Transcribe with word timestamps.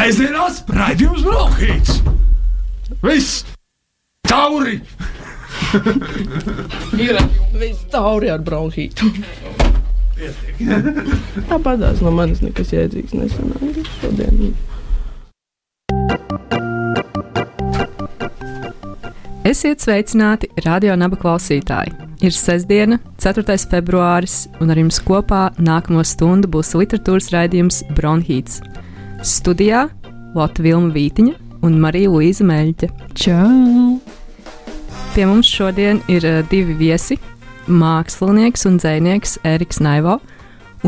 Sēžamās 0.00 0.62
raidījums 0.72 1.24
Brokhīts! 1.26 1.98
Viss! 3.04 3.42
Tauri! 4.24 4.78
Ir 6.96 7.18
viss 7.60 7.82
tauri 7.92 8.30
ar 8.32 8.40
bronhītu. 8.40 9.10
Tāpatās 11.50 12.00
no 12.00 12.14
manis 12.16 12.40
nekas 12.40 12.72
jēdzīgs 12.72 13.12
nesanāca 13.12 13.84
šodien. 13.98 14.56
Esiet 19.44 19.84
sveicināti, 19.84 20.48
radio 20.64 20.96
naba 20.96 21.20
klausītāji! 21.20 21.92
Ir 22.24 22.32
sestdiena, 22.32 23.02
4. 23.20 23.44
februāris, 23.68 24.46
un 24.64 24.72
ar 24.72 24.80
jums 24.80 25.04
kopā 25.04 25.50
nākamo 25.60 26.08
stundu 26.08 26.48
būs 26.56 26.72
literatūras 26.72 27.34
raidījums 27.36 27.84
Bronhīts. 27.92 28.62
Studijā 29.20 29.82
Lotte 30.32 30.62
Vilma 30.64 30.88
Vītiņa 30.94 31.64
un 31.66 31.74
Marija 31.82 32.08
Luīza 32.08 32.44
Meļķa. 32.48 32.88
Čau! 33.18 33.98
Pie 35.12 35.24
mums 35.28 35.48
šodien 35.50 35.98
ir 36.08 36.24
uh, 36.24 36.38
divi 36.48 36.72
viesi- 36.78 37.18
mākslinieks 37.82 38.64
un 38.70 38.78
dzinieks 38.80 39.36
Eriks 39.44 39.80
Naivo 39.84 40.20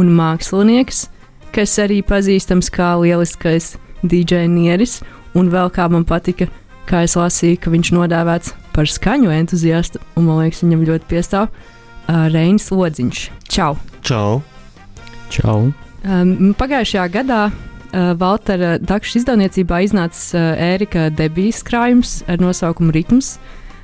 un 0.00 0.08
mākslinieks, 0.16 1.08
kas 1.52 1.76
arī 1.78 2.00
pazīstams 2.00 2.70
kā 2.72 2.94
lieliskais 3.02 3.76
DJ 4.02 4.46
Nieris, 4.48 5.02
un 5.34 5.50
vēl 5.52 5.68
kā 5.68 5.90
man 5.90 6.04
patika, 6.04 6.48
kā 6.88 7.02
es 7.04 7.16
lasīju, 7.16 7.60
ka 7.60 7.70
viņš 7.70 7.92
nodēvēts 7.92 8.54
par 8.72 8.88
skaņu 8.88 9.28
entuziastu, 9.28 10.00
un 10.16 10.24
man 10.24 10.40
liekas, 10.40 10.62
viņam 10.64 10.86
ļoti 10.88 11.04
piestāv 11.10 11.50
uh, 11.50 12.32
Reinis 12.32 12.70
Lodziņš. 12.72 13.30
Čau! 13.48 13.76
Čau! 14.00 14.40
Čau! 15.28 15.72
Um, 16.02 16.54
pagājušajā 16.56 17.06
gadā 17.12 17.42
Valtera 17.92 18.76
Dakša 18.80 19.18
izdevniecībā 19.20 19.82
iznāca 19.84 20.38
uh, 20.38 20.62
Ērika 20.72 21.10
debijas 21.12 21.60
krājums 21.66 22.20
ar 22.30 22.40
nosaukumu 22.40 22.94
Ritms, 22.94 23.36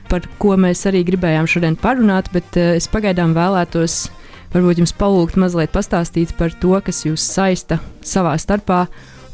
par 0.09 0.25
ko 0.41 0.57
mēs 0.57 0.87
arī 0.89 1.03
gribējām 1.05 1.49
šodien 1.51 1.77
parunāt, 1.77 2.31
bet 2.33 2.57
es 2.57 2.89
pagaidām 2.89 3.35
vēlētos 3.37 4.07
varbūt 4.55 4.81
jums 4.81 4.95
palūgt 4.97 5.37
mazliet 5.41 5.75
pastāstīt 5.75 6.33
par 6.39 6.55
to, 6.63 6.73
kas 6.85 7.05
jūs 7.05 7.25
saista 7.25 7.81
savā 8.01 8.33
starpā 8.41 8.87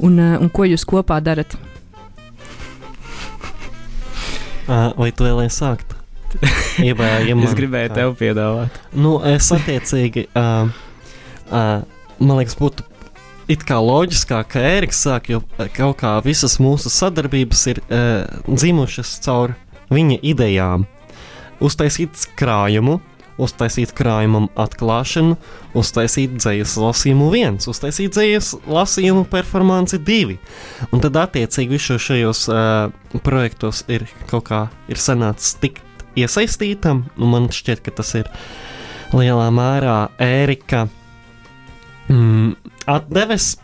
un, 0.02 0.18
un 0.18 0.50
ko 0.50 0.66
jūs 0.66 0.86
kopā 0.88 1.20
darat. 1.22 1.54
Vai 4.66 5.10
tu 5.12 5.26
vēlējies 5.26 5.60
sākt? 5.60 5.92
Iebā, 6.82 7.20
ja 7.22 7.36
man, 7.36 7.46
Es 7.46 7.54
gribēju 7.54 7.92
tev 7.94 8.14
piedāvāt. 8.18 8.78
Nu, 8.96 9.18
es 9.28 9.50
attiecīgi, 9.54 10.26
uh, 10.34 10.66
uh, 11.52 11.84
man 12.18 12.40
liekas, 12.40 12.56
būtu 12.58 12.86
it 13.50 13.64
kā 13.68 13.78
loģiskāk, 13.82 14.48
ka 14.54 14.62
Ēriks 14.64 15.02
sāk, 15.04 15.30
jo 15.32 15.42
uh, 15.42 15.66
kaut 15.74 15.98
kā 16.02 16.16
visas 16.24 16.58
mūsu 16.62 16.92
sadarbības 16.92 17.66
ir 17.72 17.80
uh, 17.84 18.24
dzimušas 18.48 19.18
caur 19.24 19.56
viņa 19.92 20.20
idejām. 20.24 20.86
Uztaisīt 21.64 22.24
krājumu, 22.38 22.98
uztaisīt 23.40 23.92
krājumam 23.96 24.48
atklāšanu, 24.60 25.36
uztaisīt 25.76 26.36
dzīslu 26.38 26.86
lasījumu 26.86 27.30
viens, 27.32 27.68
uztaisīt 27.70 28.14
dzīslu 28.16 28.60
lasījumu 28.74 29.24
performanci 29.30 30.00
divi. 30.02 30.38
Un 30.90 31.02
tad, 31.04 31.18
attiecīgi, 31.20 31.76
visos 31.76 32.04
šajos 32.04 32.44
uh, 32.52 33.20
projektos 33.26 33.84
ir 33.92 34.06
kaut 34.30 34.48
kā 34.50 34.66
ir 34.90 35.00
sanācis 35.00 35.56
tikt 35.62 35.82
iesaistītam, 36.18 37.06
un 37.18 37.32
man 37.32 37.48
šķiet, 37.52 37.82
ka 37.84 37.94
tas 37.98 38.14
ir 38.18 38.30
lielā 39.14 39.48
mērā 39.54 39.98
Ērika 40.22 40.86
mm, 42.08 42.54
atdeves 42.90 43.54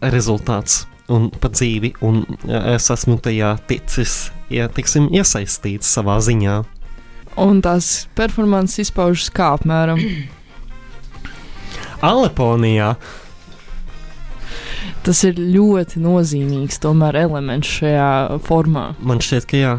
rezultāts 0.00 0.84
un 1.10 1.28
pa 1.42 1.50
dzīvi, 1.50 1.94
un 2.06 2.22
ja, 2.46 2.62
es 2.76 2.90
esmu 2.92 3.18
tajā 3.22 3.54
ticis, 3.70 4.30
ja, 4.52 4.68
tiksim, 4.70 5.08
iesaistīts 5.14 5.90
savā 5.90 6.20
ziņā. 6.22 6.60
Un 7.40 7.62
tās 7.64 8.06
performances 8.18 8.86
izpaužas 8.86 9.30
kā 9.34 9.54
apmēram. 9.56 10.00
Aleponijā 12.04 12.94
Tas 15.04 15.22
ir 15.24 15.38
ļoti 15.40 16.00
nozīmīgs 16.04 16.76
tomēr 16.82 17.16
elements 17.22 17.68
šajā 17.78 18.40
formā. 18.44 18.90
man 19.00 19.22
šķiet, 19.24 19.46
ka 19.48 19.56
jā. 19.56 19.70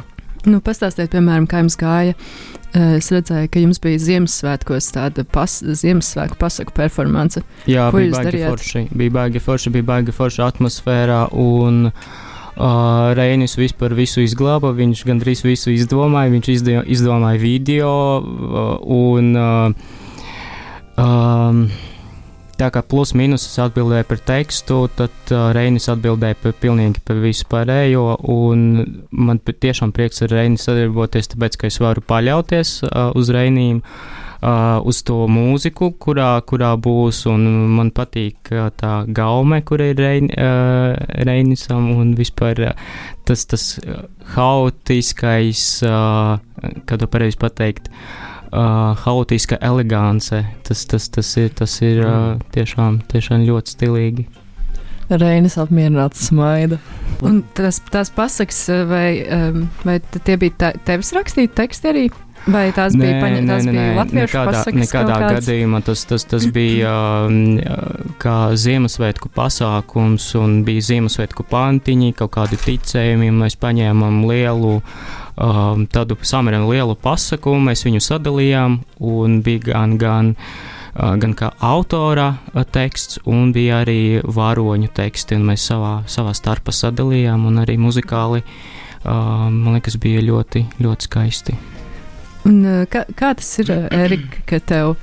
Nu, 0.50 0.57
pastāstiet, 0.66 1.12
piemēram, 1.13 1.46
kā 1.46 1.62
jums 1.62 1.78
gāja. 1.78 2.16
Uh, 2.18 2.50
Es 2.72 3.09
redzēju, 3.12 3.50
ka 3.52 3.59
jums 3.59 3.82
bija 3.84 4.00
Ziemassvētkos 4.00 4.90
tāda 4.96 5.26
pas, 5.28 5.58
Ziemassvētku 5.59 6.40
pasaku 6.40 6.72
performance. 6.76 7.44
Jā, 7.68 7.90
Ko 7.92 8.00
bija 8.00 8.16
baigi 8.16 8.44
forši. 8.46 8.84
Bija 8.96 9.16
baigi 9.18 9.42
forši, 9.44 9.74
bija 9.76 9.88
baigi 9.94 10.16
forši 10.16 10.46
atmosfērā. 10.50 11.24
Un, 11.36 11.90
Uh, 12.62 13.14
Reinis 13.16 13.56
vispār 13.56 13.94
visu 13.96 14.20
izglāba, 14.22 14.74
viņš 14.76 15.06
gandrīz 15.08 15.40
visu 15.42 15.72
izdomāja, 15.72 16.34
viņš 16.34 16.50
izdio, 16.52 16.81
izdomāja 16.84 17.40
video 17.40 17.94
uh, 18.20 18.74
un 18.92 19.30
uh, 19.40 19.72
um, 21.00 21.64
tā 22.62 22.70
kā 22.74 22.84
plus 22.86 23.16
mīnus 23.18 23.48
es 23.48 23.58
atbildēju 23.64 24.08
par 24.10 24.22
tekstu, 24.28 24.84
tad 24.98 25.34
uh, 25.34 25.50
Reinis 25.56 25.90
atbildēja 25.92 26.38
par 26.44 26.56
pilnīgi 26.62 27.02
par 27.08 27.22
visu 27.24 27.48
pārējo, 27.50 28.06
un 28.30 28.66
man 29.12 29.42
tiešām 29.42 29.94
prieks 29.96 30.22
ar 30.26 30.36
Reini 30.36 30.62
sadarboties, 30.62 31.32
tāpēc, 31.34 31.58
ka 31.58 31.72
es 31.72 31.80
varu 31.82 32.04
paļauties 32.06 32.76
uh, 32.86 33.10
uz 33.18 33.32
Reinīm, 33.34 33.82
uh, 33.82 34.78
uz 34.88 35.02
to 35.08 35.24
mūziku, 35.32 35.92
kurā, 36.02 36.36
kurā 36.46 36.76
būs, 36.78 37.24
un 37.32 37.48
man 37.80 37.94
patīk 37.98 38.54
uh, 38.54 38.70
tā 38.78 38.94
gaume, 39.10 39.64
kur 39.66 39.82
ir 39.82 39.98
Rein, 39.98 40.30
uh, 40.36 40.94
Reinisam, 41.26 41.90
un 41.98 42.14
vispār 42.20 42.66
uh, 42.70 42.90
tas, 43.26 43.48
tas 43.50 43.72
uh, 43.82 44.04
haotiskais, 44.36 45.70
uh, 45.88 46.36
kā 46.86 47.02
to 47.02 47.10
pareizi 47.10 47.42
pateikt, 47.42 47.90
uh, 47.90 48.31
haotiska 48.51 49.57
elegance. 49.62 50.44
Tas, 50.67 50.85
tas, 50.85 51.09
tas 51.09 51.35
ir, 51.38 51.51
tas 51.56 51.78
ir 51.81 52.03
uh, 52.06 52.39
tiešām, 52.56 53.01
tiešām 53.12 53.45
ļoti 53.47 53.75
stilīgi. 53.78 54.28
Reinis 55.12 55.57
apmierināts 55.59 56.28
smaida. 56.29 56.79
Un 57.28 57.41
tas, 57.56 57.81
tās 57.91 58.12
pasakas, 58.16 58.63
uh, 58.72 58.84
vai, 58.89 59.07
um, 59.28 59.63
vai 59.88 60.00
tie 60.23 60.38
bija 60.39 60.57
te, 60.57 60.73
tevis 60.88 61.13
rakstīti 61.16 61.56
teksti 61.62 61.91
arī? 61.91 62.09
Vai 62.50 62.72
tās 62.73 62.95
bija, 62.97 63.19
paņem, 63.22 63.45
tās 63.45 63.66
bija 63.69 63.89
latviešu 64.00 64.34
nekādā, 64.34 64.51
pasakas? 64.51 64.79
nekādā 64.81 65.18
gadījumā 65.35 65.81
tas, 65.85 66.01
tas, 66.09 66.23
tas 66.25 66.47
bija 66.50 66.94
kā 68.22 68.38
Ziemassvētku 68.57 69.29
pasākums, 69.35 70.25
un 70.39 70.56
bija 70.66 70.88
Ziemassvētku 70.88 71.45
pantiņi, 71.51 72.16
kaut 72.18 72.33
kādi 72.39 72.57
ticējumi. 72.63 73.29
Mēs 73.44 73.59
paņēmām 73.62 74.23
lielu, 74.25 74.79
um, 75.38 75.86
tādu 75.92 76.18
samērā 76.22 76.62
lielu 76.66 76.96
pasaku, 77.00 77.56
mēs 77.62 77.86
viņu 77.88 78.02
sadalījām, 78.03 78.80
un 79.00 79.40
bija 79.46 79.66
gan, 79.72 79.96
gan, 80.02 80.34
uh, 80.36 81.14
gan 81.22 81.36
kā 81.38 81.52
autora 81.64 82.28
uh, 82.53 82.64
teksts, 82.64 83.22
un 83.30 83.53
bija 83.56 83.81
arī 83.86 84.22
varoņu 84.24 84.92
teksti, 84.97 85.40
mēs 85.42 85.68
savā, 85.72 86.02
savā 86.12 86.36
starpā 86.38 86.75
sadalījām, 86.75 87.47
un 87.50 87.62
arī 87.64 87.78
muzikāli. 87.81 88.44
Uh, 89.02 89.47
man 89.50 89.80
liekas, 89.80 89.97
bija 89.97 90.22
ļoti, 90.22 90.66
ļoti 90.81 91.08
skaisti. 91.09 91.58
Un, 92.46 92.62
uh, 92.66 92.84
kā, 92.90 93.06
kā 93.18 93.34
tas 93.38 93.50
ir, 93.62 93.72
Erika, 93.90 94.44
ka 94.50 94.59
tev, 94.62 94.96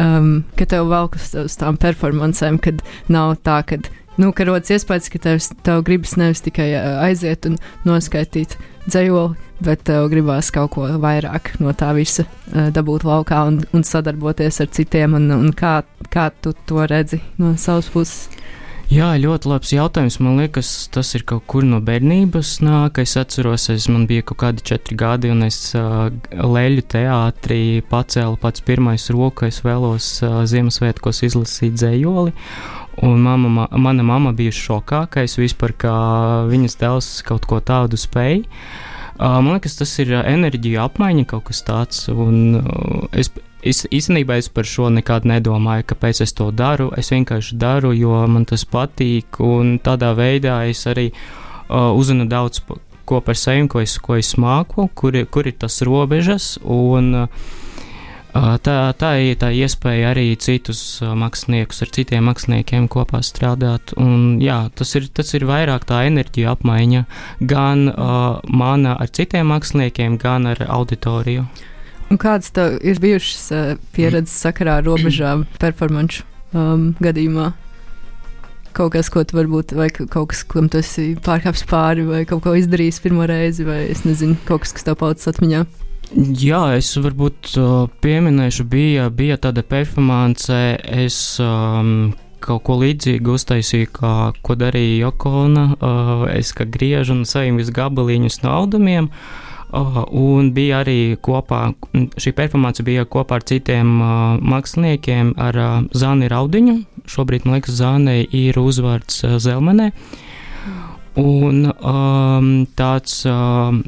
um, 0.00 0.40
ka 0.58 0.66
tev 0.70 0.88
velk 0.90 1.18
uz, 1.18 1.30
uz 1.44 1.58
tām 1.60 1.78
performancēm, 1.80 2.58
kad 2.62 2.82
nav 3.12 3.36
tā, 3.46 3.60
ka, 3.66 3.78
nu, 4.20 4.30
ka 4.36 4.46
rodas 4.48 4.72
iespējas, 4.74 5.10
ka 5.12 5.22
tev, 5.22 5.40
tev 5.66 5.82
gribas 5.86 6.14
nevis 6.20 6.44
tikai 6.44 6.70
aiziet 7.06 7.48
un 7.50 7.58
noskaitīt 7.88 8.56
dzējoli, 8.86 9.36
bet 9.64 9.84
tev 9.88 10.08
gribās 10.12 10.50
kaut 10.54 10.74
ko 10.76 10.88
vairāk 11.00 11.54
no 11.62 11.72
tā 11.76 11.92
visa 11.96 12.26
dabūt 12.52 13.06
laukā 13.08 13.44
un, 13.48 13.62
un 13.72 13.86
sadarboties 13.86 14.60
ar 14.64 14.72
citiem, 14.74 15.16
un, 15.18 15.30
un 15.38 15.52
kā, 15.56 15.80
kā 16.12 16.30
tu 16.44 16.54
to 16.68 16.84
redzi 16.90 17.22
no 17.40 17.56
savas 17.60 17.90
puses? 17.92 18.28
Jā, 18.92 19.14
ļoti 19.16 19.48
labs 19.48 19.70
jautājums. 19.72 20.18
Man 20.20 20.36
liekas, 20.42 20.68
tas 20.92 21.14
ir 21.16 21.24
kaut 21.26 21.46
kur 21.48 21.64
no 21.64 21.78
bērnības 21.84 22.58
nāk. 22.62 23.00
Es 23.00 23.16
atceros, 23.16 23.70
es 23.72 23.86
man 23.88 24.04
bija 24.10 24.26
kaut 24.28 24.42
kādi 24.42 24.64
četri 24.68 24.96
gadi, 25.00 25.30
un 25.32 25.46
es 25.46 25.58
uh, 25.78 26.10
leļu 26.30 26.84
teātrī 26.92 27.80
pacēlu 27.88 28.36
pats 28.42 28.64
pirmais 28.66 29.08
roku. 29.14 29.48
Es 29.48 29.62
vēlos 29.64 30.10
uh, 30.20 30.42
Ziemassvētkos 30.50 31.24
izlasīt 31.30 31.78
dzējoli. 31.80 32.36
Un 33.02 33.20
mama, 33.20 33.48
ma, 33.48 33.68
mana 33.70 34.02
mamma 34.06 34.32
bija 34.36 34.52
šokā, 34.54 35.04
ka 35.10 35.24
es 35.26 35.38
vispār 35.38 35.74
kā 35.78 35.94
viņas 36.50 36.78
dēls 36.78 37.08
kaut 37.26 37.48
ko 37.50 37.58
tādu 37.64 37.98
spēju. 37.98 38.44
Uh, 39.14 39.38
man 39.42 39.54
liekas, 39.56 39.76
tas 39.78 39.90
ir 40.02 40.12
enerģija 40.18 40.86
apmaiņa, 40.88 41.26
kaut 41.30 41.48
kas 41.50 41.62
tāds. 41.66 42.04
Un, 42.10 42.60
uh, 42.60 43.04
es, 43.14 43.30
es 43.62 43.84
īstenībā 43.94 44.38
es 44.42 44.50
par 44.50 44.66
šo 44.66 44.90
nekad 44.94 45.26
nedomāju, 45.26 45.88
kāpēc 45.92 46.22
es 46.26 46.34
to 46.38 46.50
daru. 46.54 46.90
Es 46.98 47.12
vienkārši 47.14 47.58
daru, 47.58 47.94
jo 47.94 48.24
man 48.30 48.46
tas 48.50 48.66
patīk, 48.66 49.38
un 49.42 49.76
tādā 49.82 50.12
veidā 50.18 50.62
es 50.70 50.86
arī 50.90 51.10
uh, 51.10 51.90
uzzinu 51.94 52.26
daudz 52.30 52.62
ko 53.04 53.20
par 53.20 53.36
sevi, 53.38 53.68
ko 53.68 53.82
es, 53.84 53.98
ko 54.02 54.18
es 54.18 54.34
māku, 54.40 54.88
kur, 54.94 55.18
kur 55.30 55.50
ir 55.50 55.58
tas 55.58 55.82
robežas. 55.86 56.56
Un, 56.62 57.14
Uh, 57.24 57.62
Tā, 58.34 58.78
tā 58.98 59.10
ir 59.22 59.36
tā 59.38 59.52
iespēja 59.54 60.08
arī 60.10 60.32
citus 60.42 60.80
māksliniekus 60.98 61.84
ar 61.84 61.90
citiem 61.94 62.24
māksliniekiem 62.26 62.88
kopā 62.90 63.20
strādāt. 63.22 63.92
Un, 64.00 64.40
jā, 64.42 64.56
tas 64.74 64.90
ir, 64.98 65.06
tas 65.14 65.30
ir 65.38 65.46
vairāk 65.46 65.86
tā 65.86 66.00
enerģija 66.08 66.56
apmaiņa 66.56 67.04
gan 67.46 67.86
uh, 67.92 68.40
mana 68.50 68.96
ar 68.98 69.12
citiem 69.14 69.52
māksliniekiem, 69.54 70.16
gan 70.18 70.50
ar 70.50 70.64
auditoriju. 70.66 71.46
Un 72.10 72.18
kādas 72.20 72.50
tev 72.56 72.80
ir 72.82 72.98
bijušas 73.00 73.44
uh, 73.54 73.70
pieredzes 73.94 74.34
sakarā 74.42 74.80
ar 74.80 74.88
robežām 74.90 75.46
performanču 75.62 76.26
um, 76.58 76.90
gadījumā? 76.98 77.52
Kaut 78.74 78.96
kas, 78.96 79.06
ko 79.14 79.22
tu 79.22 79.38
varbūt, 79.38 79.76
vai 79.78 79.92
ka- 79.94 80.08
kaut 80.10 80.32
kas, 80.34 80.42
kam 80.50 80.66
tu 80.66 80.82
esi 80.82 81.12
pārkāpis 81.22 81.62
pāri, 81.70 82.02
vai 82.10 82.24
kaut 82.26 82.42
ko 82.42 82.58
izdarījis 82.58 82.98
pirmo 83.06 83.30
reizi, 83.30 83.62
vai 83.62 83.84
es 83.94 84.02
nezinu, 84.02 84.34
kaut 84.50 84.66
kas, 84.66 84.74
kas 84.74 84.90
tev 84.90 84.98
palicis 84.98 85.30
atmiņā. 85.30 85.62
Jā, 86.12 86.60
es 86.76 86.92
varbūt 87.00 87.54
uh, 87.58 87.86
pieminēšu, 88.04 88.66
bija, 88.70 89.08
bija 89.10 89.38
tāda 89.40 89.64
performance, 89.66 90.52
es 90.84 91.16
um, 91.42 92.12
kaut 92.44 92.62
ko 92.66 92.76
līdzīgu 92.82 93.34
uztaisīju, 93.38 93.88
kā, 93.96 94.12
ko 94.44 94.56
darīja 94.60 95.06
Jokona. 95.06 95.64
Uh, 95.78 96.26
es 96.34 96.52
kā 96.56 96.68
griežu 96.68 97.16
un 97.16 97.24
saimnu 97.28 97.64
gabaliņus 97.74 98.42
no 98.44 98.52
audumiem. 98.60 99.08
Uh, 99.74 100.04
un 100.14 100.52
bija 100.54 100.84
arī 100.84 101.16
kopā, 101.24 101.72
šī 102.20 102.34
performance 102.36 102.84
bija 102.86 103.08
kopā 103.10 103.40
ar 103.40 103.48
citiem 103.48 103.96
uh, 103.96 104.12
māksliniekiem, 104.38 105.32
ar 105.40 105.58
uh, 105.58 105.74
Zāni 105.96 106.30
Raudiņu. 106.30 106.76
Šobrīd, 107.10 107.48
man 107.48 107.58
liekas, 107.58 107.80
Zānei 107.80 108.22
ir 108.28 108.60
uzvārds 108.60 109.24
uh, 109.24 109.38
Zelmenē. 109.42 109.90
Un 111.18 111.66
um, 111.70 112.48
tāds 112.78 113.20
um, 113.30 113.84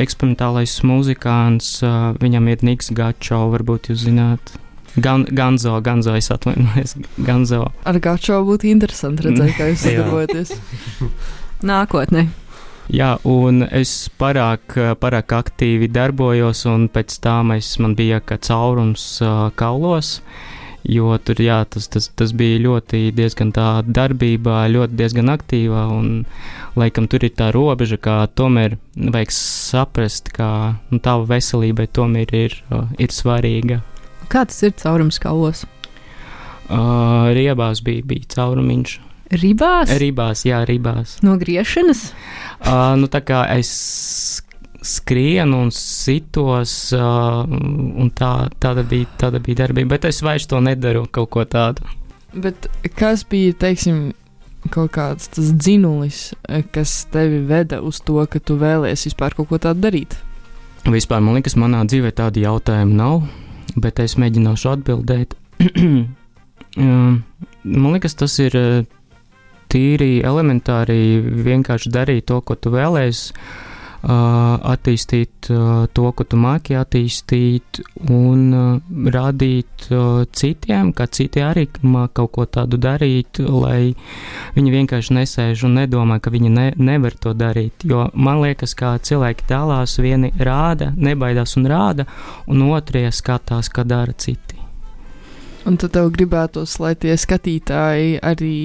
eksperimentālais 0.00 0.78
muzikants, 0.86 1.78
uh, 1.84 2.12
viņam 2.22 2.50
ir 2.52 2.66
Niks 2.66 2.92
Gačo, 2.96 3.44
varbūt 3.52 3.90
jūs 3.92 4.06
zināt. 4.06 4.54
Gan, 5.00 5.24
Ganzo, 5.32 5.78
Ganzo, 5.80 6.14
es 6.16 6.28
atvainojos, 6.32 6.96
Ganzo. 7.24 7.64
Ar 7.88 7.98
Gačo 8.02 8.42
būtu 8.44 8.68
interesanti 8.68 9.28
redzēt, 9.28 9.56
kā 9.56 9.70
jūs 9.70 9.82
sadarbojaties. 9.86 10.54
Nākotnē. 11.64 12.26
Jā, 12.92 13.14
un 13.24 13.62
es 13.70 14.10
pārāk, 14.20 14.74
pārāk 15.00 15.32
aktīvi 15.38 15.88
darbojos, 15.88 16.64
un 16.68 16.88
pēc 16.92 17.20
tam 17.24 17.54
es, 17.54 17.70
man 17.80 17.94
bija 17.96 18.18
kā 18.20 18.36
caurums 18.42 19.06
uh, 19.24 19.46
kaulos. 19.56 20.18
Jo 20.82 21.14
tur 21.22 21.38
jā, 21.38 21.60
tas, 21.70 21.86
tas, 21.92 22.08
tas 22.18 22.32
bija 22.34 22.58
ļoti 22.64 23.12
diezgan 23.14 23.52
tā 23.54 23.66
darbība, 23.86 24.64
ļoti 24.72 24.98
diezgan 24.98 25.30
aktīva. 25.30 25.84
Un, 25.94 26.24
laikam, 26.78 27.06
tur 27.10 27.22
ir 27.22 27.34
tā 27.38 27.52
robeža, 27.54 28.00
ka 28.02 28.16
tomēr 28.34 28.76
vajag 28.96 29.34
saprast, 29.36 30.32
ka 30.34 30.48
nu, 30.90 30.98
tava 31.02 31.28
veselībai 31.30 31.86
tomēr 31.86 32.34
ir, 32.34 32.58
ir 32.98 33.14
svarīga. 33.14 33.82
Kā 34.32 34.42
tas 34.48 34.58
ir 34.66 34.74
caurums 34.80 35.20
kaulos? 35.22 35.64
Uh, 36.72 37.30
riebās 37.36 37.82
bija, 37.84 38.02
bija 38.06 38.30
caurumiņš. 38.34 38.98
Ribās? 39.32 39.92
Rībās, 39.96 40.42
jā, 40.44 40.60
rībās. 40.68 41.18
No 41.24 41.38
griešanas? 41.40 42.10
Uh, 42.60 42.92
nu, 43.00 43.08
tā 43.12 43.22
kā 43.24 43.46
es 43.54 43.70
skrienu 44.82 45.62
un 45.66 45.70
sitos, 45.74 46.74
uh, 46.96 47.42
un 47.46 48.10
tā, 48.16 48.32
tāda, 48.62 48.84
bija, 48.86 49.08
tāda 49.20 49.40
bija 49.42 49.64
darbība, 49.64 49.94
bet 49.94 50.08
es 50.10 50.22
vairs 50.24 50.48
to 50.50 50.60
nedaru 50.62 51.06
kaut 51.10 51.30
ko 51.34 51.46
tādu. 51.46 51.86
Bet 52.32 52.68
kas 52.98 53.24
bija, 53.28 53.54
teiksim, 53.60 54.12
kaut 54.72 54.92
kāds 54.94 55.30
tas 55.34 55.52
dzinulis, 55.52 56.32
kas 56.74 56.94
tevi 57.12 57.42
veda 57.48 57.82
uz 57.84 58.00
to, 58.04 58.18
ka 58.30 58.40
tu 58.40 58.56
vēlēsies 58.60 59.12
vispār 59.12 59.36
kaut 59.38 59.50
ko 59.50 59.60
tādu 59.62 59.86
darīt? 59.86 60.16
Vispār 60.82 61.22
man 61.22 61.38
liekas, 61.38 61.54
manā 61.60 61.84
dzīvē 61.86 62.10
tādu 62.18 62.42
jautājumu 62.42 62.96
nav, 62.98 63.22
bet 63.78 64.02
es 64.02 64.16
mēģināšu 64.18 64.72
atbildēt. 64.76 65.38
Man 66.72 67.92
liekas, 67.92 68.14
tas 68.16 68.32
ir 68.40 68.54
tīri 69.72 70.22
elementāri 70.24 71.20
vienkārši 71.20 71.92
darīt 71.92 72.26
to, 72.30 72.40
ko 72.40 72.56
tu 72.56 72.72
vēlēsies. 72.72 73.34
Uh, 74.02 74.56
attīstīt 74.66 75.46
uh, 75.54 75.84
to, 75.94 76.08
ko 76.10 76.24
tu 76.26 76.34
māki 76.34 76.74
attīstīt, 76.74 77.78
un 78.10 78.40
uh, 78.50 79.12
uh, 79.94 80.24
citiem, 80.34 80.90
ka 80.90 81.06
citi 81.06 81.38
arī 81.38 81.68
māca 81.86 82.16
kaut 82.18 82.32
ko 82.34 82.46
tādu 82.50 82.80
darīt, 82.82 83.38
lai 83.38 83.94
viņi 84.56 84.74
vienkārši 84.74 85.14
nesēž 85.20 85.62
un 85.68 85.78
nedomā, 85.78 86.18
ka 86.18 86.34
viņi 86.34 86.50
ne, 86.50 86.66
nevar 86.82 87.14
to 87.14 87.30
darīt. 87.30 87.86
Jo 87.86 88.08
man 88.14 88.42
liekas, 88.42 88.74
ka 88.74 88.96
cilvēki 88.98 89.46
tālās 89.46 89.94
vieni 90.02 90.32
rāda, 90.34 90.90
nebaidās 90.98 91.54
un 91.60 91.70
rāda, 91.70 92.10
un 92.50 92.66
otrie 92.72 93.06
skatās, 93.14 93.70
kā 93.70 93.86
dara 93.86 94.18
citi. 94.18 94.58
Un 95.62 95.78
tad 95.78 95.94
tev 95.94 96.10
gribētos, 96.10 96.80
lai 96.82 96.96
tie 96.98 97.14
skatītāji 97.14 98.16
arī 98.18 98.56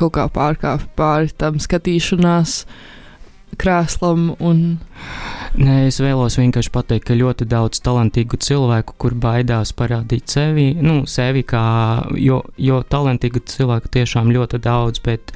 kaut 0.00 0.16
kā 0.16 0.30
pārkāpj 0.32 0.88
pāri 0.96 1.32
tam 1.36 1.60
skatīšanās 1.60 2.62
krēslam 3.60 4.34
un 4.38 4.64
Nē, 5.56 5.86
es 5.88 5.96
vēlos 6.04 6.34
vienkārši 6.36 6.68
pateikt, 6.68 7.06
ka 7.08 7.14
ļoti 7.16 7.46
daudz 7.48 7.78
talantīgu 7.80 8.36
cilvēku, 8.44 8.92
kur 9.00 9.14
baidās 9.16 9.70
parādīt 9.72 10.28
sevi, 10.28 10.66
nu, 10.84 11.06
sevi 11.08 11.40
kā, 11.48 11.62
jo, 12.20 12.42
jo 12.60 12.82
talantīgu 12.84 13.40
cilvēku 13.48 13.88
tiešām 13.94 14.28
ļoti 14.34 14.60
daudz, 14.66 15.00
bet 15.06 15.32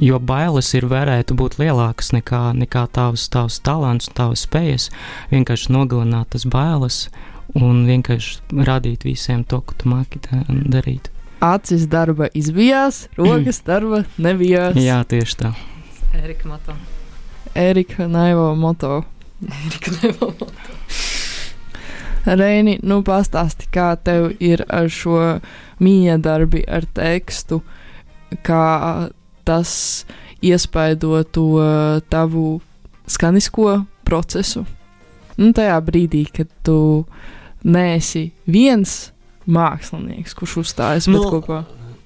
jo 0.00 0.16
bailes 0.16 0.72
ir 0.78 0.86
varētu 0.88 1.36
būt 1.36 1.58
lielākas 1.60 2.14
nekā, 2.16 2.40
nekā 2.56 2.86
tavs, 2.96 3.26
tavs 3.28 3.60
talants, 3.60 4.08
tavas 4.16 4.46
spējas, 4.48 4.88
vienkārši 5.34 5.76
nogalināt 5.76 6.32
tas 6.32 6.48
bailes 6.48 7.02
un 7.52 7.84
vienkārši 7.90 8.64
rādīt 8.64 9.04
visiem 9.04 9.44
to, 9.44 9.60
ko 9.60 9.76
tu 9.76 9.92
māki 9.92 10.24
darīt. 10.48 11.12
acis 11.44 11.84
darba 11.92 12.32
izbijās, 12.32 13.10
rokas 13.20 13.60
darba 13.66 14.06
nebijās. 14.26 14.80
Jā, 14.80 15.02
tieši 15.04 15.40
tā. 15.44 15.54
Erika 16.16 16.48
Mato. 16.48 16.80
Erika 17.54 18.08
Naivo 18.08 18.54
moto. 18.54 19.04
Erika 19.66 19.90
Nevo. 20.02 20.32
Reini, 22.24 22.78
nu 22.82 23.02
pastāsti, 23.04 23.68
kā 23.68 23.92
tev 24.00 24.30
ir 24.40 24.64
ar 24.72 24.88
šo 24.88 25.18
mīja 25.84 26.16
darbi, 26.24 26.62
ar 26.64 26.86
tekstu, 26.96 27.60
kā 28.46 29.10
tas 29.44 29.74
iespaido 30.44 31.20
to 31.28 31.48
tavu 32.08 32.60
skanisko 33.06 33.82
procesu. 34.08 34.64
Nu, 35.36 35.52
tajā 35.52 35.76
brīdī, 35.84 36.24
kad 36.32 36.48
tu 36.64 37.04
neesi 37.64 38.30
viens 38.46 39.12
mākslinieks, 39.44 40.34
kurš 40.38 40.60
uzstājas 40.64 41.08
Nu, 41.10 41.20
nu, 41.20 41.30
kopā. 41.34 41.64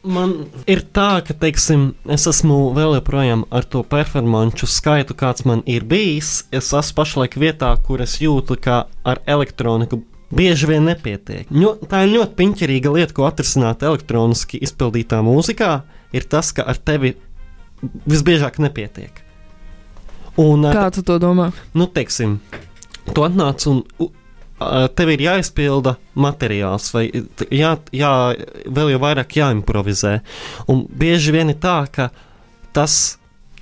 Man 0.08 0.30
ir 0.70 0.80
tā, 0.96 1.20
ka, 1.26 1.34
teiksim, 1.36 1.90
es 2.08 2.24
esmu 2.30 2.70
vēl 2.76 2.94
joprojām 2.96 3.42
ar 3.52 3.66
to 3.68 3.82
performanču 3.84 4.68
skaitu, 4.70 5.12
kāds 5.18 5.44
man 5.48 5.60
ir 5.68 5.84
bijis. 5.88 6.46
Es 6.54 6.70
esmu 6.72 6.96
pašlaik 6.96 7.36
vietā, 7.40 7.74
kur 7.84 8.00
es 8.00 8.16
jūtu, 8.22 8.56
ka 8.64 8.86
ar 9.04 9.20
elektroniku 9.28 10.00
bieži 10.32 10.68
vien 10.70 10.88
nepietiek. 10.88 11.50
Ļo, 11.52 11.74
tā 11.88 12.06
ir 12.06 12.14
ļoti 12.16 12.36
piņķerīga 12.40 12.92
lieta, 12.94 13.16
ko 13.16 13.28
atrisināt 13.28 13.84
elektroniski 13.84 14.60
izpildītā 14.64 15.20
mūzikā, 15.24 15.72
ir 16.16 16.28
tas, 16.32 16.54
ka 16.56 16.64
ar 16.68 16.80
tevi 16.80 17.14
visbiežāk 18.08 18.60
nepietiek. 18.64 19.24
Un, 20.38 20.68
Kā 20.72 20.88
tu 20.94 21.02
to 21.02 21.18
domā? 21.20 21.50
nu, 21.74 21.88
teiksim, 21.90 22.38
tu 23.12 23.24
atnāc 23.26 23.64
un 23.70 23.82
tev 24.98 25.12
ir 25.12 25.22
jāizpilda 25.22 25.94
materiāls, 26.18 26.90
vai 26.94 27.06
jā, 27.54 27.76
jā, 27.94 28.12
vēl 28.66 28.92
jau 28.94 29.00
vairāk 29.02 29.38
jāimprovizē. 29.38 30.18
Un 30.70 30.84
bieži 30.88 31.34
vien 31.36 31.54
ir 31.54 31.60
tā, 31.62 31.80
ka 31.92 32.10
tas. 32.76 33.16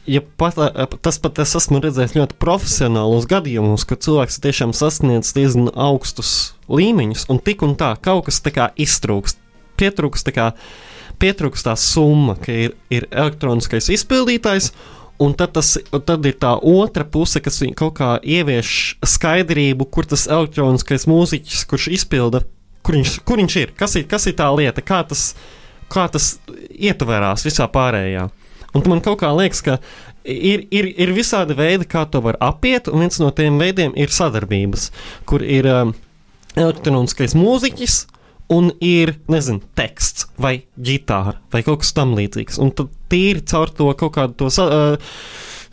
Ja 0.07 0.21
pat, 0.23 0.55
ā, 0.63 0.85
tas 1.03 1.17
pat 1.19 1.41
es 1.43 1.57
esmu 1.59 1.81
redzējis 1.83 2.13
ļoti 2.15 2.37
profesionālos 2.39 3.25
gadījumos, 3.27 3.83
kad 3.91 4.05
cilvēks 4.07 4.39
tiešām 4.45 4.71
sasniedz 4.71 5.33
diezgan 5.35 5.73
augstus 5.75 6.53
līmeņus, 6.71 7.25
un 7.35 7.41
tik 7.43 7.65
un 7.67 7.75
tā 7.75 7.89
kaut 7.99 8.29
kas 8.29 8.39
tā 8.45 8.53
kā 8.55 8.69
iztrūkst. 8.79 9.41
Pietrūkst 9.77 10.29
tā 10.29 10.37
kā 10.37 10.47
pietrūkst 11.19 11.67
tā 11.67 11.75
summa, 11.81 12.37
ka 12.39 12.55
ir, 12.55 12.77
ir 12.93 13.09
elektroniskais 13.11 13.91
izpildītājs, 13.97 14.71
Un 15.23 15.33
tad, 15.33 15.55
tas, 15.57 15.77
tad 16.05 16.27
ir 16.29 16.35
tā 16.37 16.53
otra 16.61 17.07
puse, 17.09 17.41
kas 17.41 17.57
viņu 17.63 17.77
kaut 17.79 17.95
kā 17.97 18.09
ievieš 18.21 18.99
skaidrību, 19.01 19.87
kur 19.89 20.09
tas 20.09 20.27
elektroniskais 20.29 21.07
mūziķis, 21.09 21.63
kurš 21.71 21.87
izpilda, 21.97 22.43
kur 22.85 22.99
viņš, 22.99 23.15
kur 23.25 23.41
viņš 23.41 23.57
ir, 23.63 23.73
kas 23.79 23.97
ir, 23.97 24.05
kas 24.11 24.29
ir 24.29 24.37
tā 24.37 24.51
lieta, 24.53 24.85
kā 24.85 25.01
tas, 25.09 25.31
kā 25.93 26.05
tas 26.13 26.35
ietverās 26.69 27.47
visā 27.49 27.69
pārējā. 27.73 28.27
Un 28.77 28.85
man 28.91 29.01
kaut 29.01 29.23
kā 29.23 29.31
liekas, 29.33 29.63
ka 29.65 29.79
ir, 30.29 30.67
ir, 30.75 30.91
ir 31.01 31.15
visādi 31.17 31.57
veidi, 31.57 31.89
kā 31.89 32.05
to 32.11 32.21
var 32.25 32.37
apiet, 32.45 32.91
un 32.93 33.01
viens 33.05 33.17
no 33.23 33.31
tiem 33.33 33.57
veidiem 33.63 33.97
ir 33.97 34.13
sadarbības, 34.13 34.91
kur 35.25 35.41
ir 35.41 35.69
um, 35.71 35.95
elektroniskais 36.61 37.37
mūziķis, 37.39 38.03
un 38.53 38.71
ir, 38.85 39.17
nezinu, 39.33 39.63
teksts 39.79 40.29
vai 40.39 40.59
ģitāra 40.77 41.39
vai 41.53 41.65
kaut 41.67 41.83
kas 41.83 41.95
tamlīdzīgs. 41.97 42.61
Un 42.63 42.71
tad 42.77 42.93
tīri 43.13 43.45
caur 43.47 43.73
to 43.73 43.91
kaut 43.95 44.17
kādu 44.19 44.39
to. 44.45 44.53
Uh, 44.67 44.97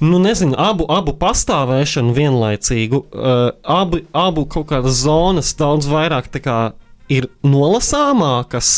Nu, 0.03 0.17
nezinu, 0.19 0.55
abu, 0.59 0.83
abu 0.91 1.13
pastāvēšanu 1.15 2.11
vienlaicīgu, 2.17 2.97
uh, 3.13 3.53
abu, 3.63 4.01
abu 4.11 4.43
kaut 4.51 4.65
kādas 4.73 4.97
zonas 5.05 5.53
daudz 5.55 5.85
vairāk 5.87 6.27
kā 6.43 6.73
ir 7.13 7.29
nolasāmākas 7.45 8.71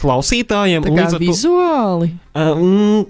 klausītājiem. 0.00 0.84
Tā 0.84 0.92
kā 0.96 1.06
to- 1.14 1.20
vizuāli. 1.22 2.10
Um, 2.34 3.06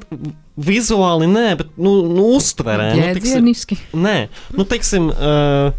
vizuāli 0.60 1.26
nē, 1.30 1.56
bet 1.58 1.70
nu, 1.78 2.02
nu, 2.06 2.37
uztverē. 2.37 2.90
Nu, 2.94 3.02
tiksim, 3.14 3.46
Jēdzieniski. 3.46 3.78
nē, 3.94 4.28
nu, 4.56 4.64
teiksim, 4.64 5.08
uh, 5.10 5.72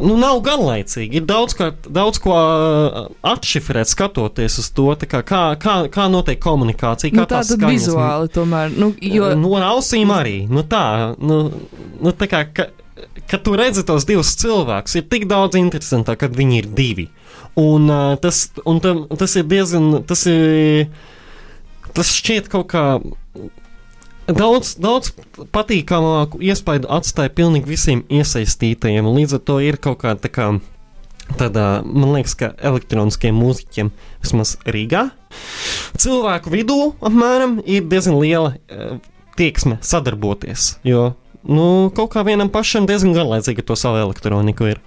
nu, 0.00 0.14
nav 0.20 0.40
garlaicīgi. 0.44 1.20
Ir 1.20 1.24
daudz, 1.28 1.54
kā, 1.56 1.70
daudz 1.88 2.18
ko 2.22 2.34
uh, 2.36 2.98
atšifrēt, 3.26 3.88
skatoties 3.90 4.58
uz 4.62 4.70
to, 4.76 4.88
tā 5.00 5.08
kā, 5.08 5.22
kā, 5.26 5.76
kā, 5.92 6.06
notiek 6.12 6.40
komunikācija. 6.42 7.12
Nu, 7.14 7.22
Kā 7.22 7.26
tā 7.26 7.38
tās 7.38 7.52
tad 7.52 7.60
skaņas- 7.62 7.72
vizuāli 7.88 8.32
tomēr. 8.34 8.74
Nu, 8.76 8.92
jo, 9.00 9.30
Nu, 9.40 9.54
ar 9.58 9.68
ausīm 9.72 10.12
arī. 10.12 10.36
Nu, 10.48 10.62
tā, 10.62 10.84
nu, 11.18 11.40
nu, 12.00 12.12
tā 12.12 12.28
kā, 12.30 12.44
ka, 12.52 12.68
kad 13.26 13.42
tu 13.46 13.56
redzi 13.56 13.84
tos 13.88 14.04
divus 14.08 14.34
cilvēkus, 14.40 14.96
ir 15.00 15.08
tik 15.12 15.26
daudz 15.30 15.56
interesantāk, 15.60 16.20
kad 16.24 16.36
viņi 16.36 16.58
ir 16.62 16.66
divi. 16.76 17.08
Un, 17.56 17.88
uh, 17.88 18.16
tas, 18.20 18.50
un 18.68 18.80
tam, 18.84 19.06
tas 19.16 19.36
ir 19.40 19.44
diezgan. 19.48 20.02
Tas, 20.06 20.26
ir, 20.28 20.90
tas 21.96 22.12
šķiet 22.12 22.50
kaut 22.52 22.68
kā. 22.74 22.84
Daudz, 24.26 24.74
daudz 24.82 25.12
patīkamāku 25.54 26.40
iespaidu 26.42 26.88
atstāja 26.90 27.30
pilnīgi 27.30 27.70
visiem 27.70 28.00
iesaistītajiem. 28.10 29.06
Līdz 29.06 29.38
ar 29.38 29.44
to 29.46 29.60
ir 29.62 29.78
kaut 29.78 30.00
kāda 30.02 30.26
tā 30.26 30.32
kā. 30.32 30.48
Tādā, 31.36 31.82
man 31.82 32.12
liekas, 32.14 32.36
ka 32.38 32.52
elektroniskiem 32.62 33.34
mūziķiem, 33.34 33.88
vismaz 34.22 34.52
Rīgā, 34.62 35.08
cilvēku 35.98 36.52
vidū 36.52 36.76
apmēram 37.02 37.56
ir 37.66 37.88
diezgan 37.90 38.20
liela 38.22 38.52
uh, 38.54 39.00
tieksme 39.34 39.80
sadarboties. 39.82 40.76
Jo 40.86 41.16
nu, 41.46 41.90
kaut 41.96 42.12
kā 42.14 42.24
vienam 42.26 42.50
pašam 42.52 42.86
diezgan 42.88 43.14
garlaicīgi 43.16 43.62
ar 43.62 43.68
to 43.70 43.78
savu 43.78 44.02
elektroniku 44.02 44.70
ir. 44.72 44.80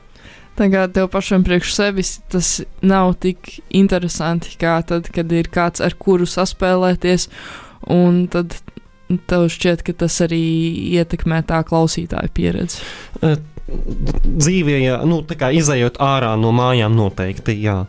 kā 0.60 0.88
tev 0.92 1.08
pašam 1.12 1.44
priekš 1.48 1.74
sevis 1.76 2.18
tas 2.32 2.62
nav 2.82 3.16
tik 3.24 3.60
interesanti, 3.70 4.58
kā 4.60 4.80
tad, 4.84 5.08
kad 5.16 5.32
ir 5.32 5.48
kāds 5.48 5.84
ar 5.84 5.96
kuru 5.96 6.28
saspēlēties, 6.28 7.30
un 7.88 8.28
tad 8.28 8.58
tev 9.30 9.48
šķiet, 9.52 9.84
ka 9.86 9.96
tas 10.06 10.20
arī 10.26 10.42
ietekmē 11.00 11.42
tā 11.50 11.62
klausītāja 11.68 12.30
pieredzi. 12.34 12.84
Uh, 13.22 13.38
dzīvē, 13.70 14.80
ja, 14.82 15.00
nu, 15.08 15.22
tā 15.28 15.38
kā 15.40 15.52
izējot 15.56 16.00
ārā 16.02 16.36
no 16.40 16.52
mājām, 16.56 16.96
noteikti. 16.98 17.58
Jā. 17.64 17.84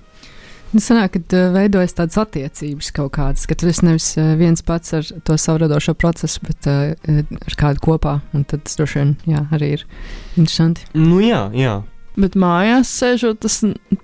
Nu, 0.71 0.79
sanāk, 0.79 1.17
kad 1.17 1.35
uh, 1.35 1.49
veidojas 1.55 1.97
tādas 1.99 2.19
attiecības 2.23 2.93
kaut 2.95 3.13
kādas, 3.17 3.47
ka 3.51 3.57
tu 3.59 3.69
esi 3.71 3.87
nevis 3.89 4.13
uh, 4.21 4.35
viens 4.39 4.63
pats 4.63 4.95
ar 4.95 5.09
to 5.27 5.39
savu 5.41 5.65
radošo 5.65 5.97
procesu, 5.99 6.43
bet 6.47 6.69
uh, 6.71 6.93
ar 7.19 7.57
kādu 7.59 7.83
kopā. 7.89 8.21
Un 8.37 8.47
tad 8.47 8.63
tas 8.69 8.79
droši 8.79 9.01
vien 9.01 9.17
jā, 9.33 9.47
arī 9.57 9.75
ir 9.79 9.87
interesanti. 10.37 10.87
Nu, 10.95 11.19
jā, 11.25 11.49
jā. 11.59 11.81
Bet 12.19 12.35
mājās 12.35 12.91
sēžot, 12.91 13.39
tas 13.45 13.61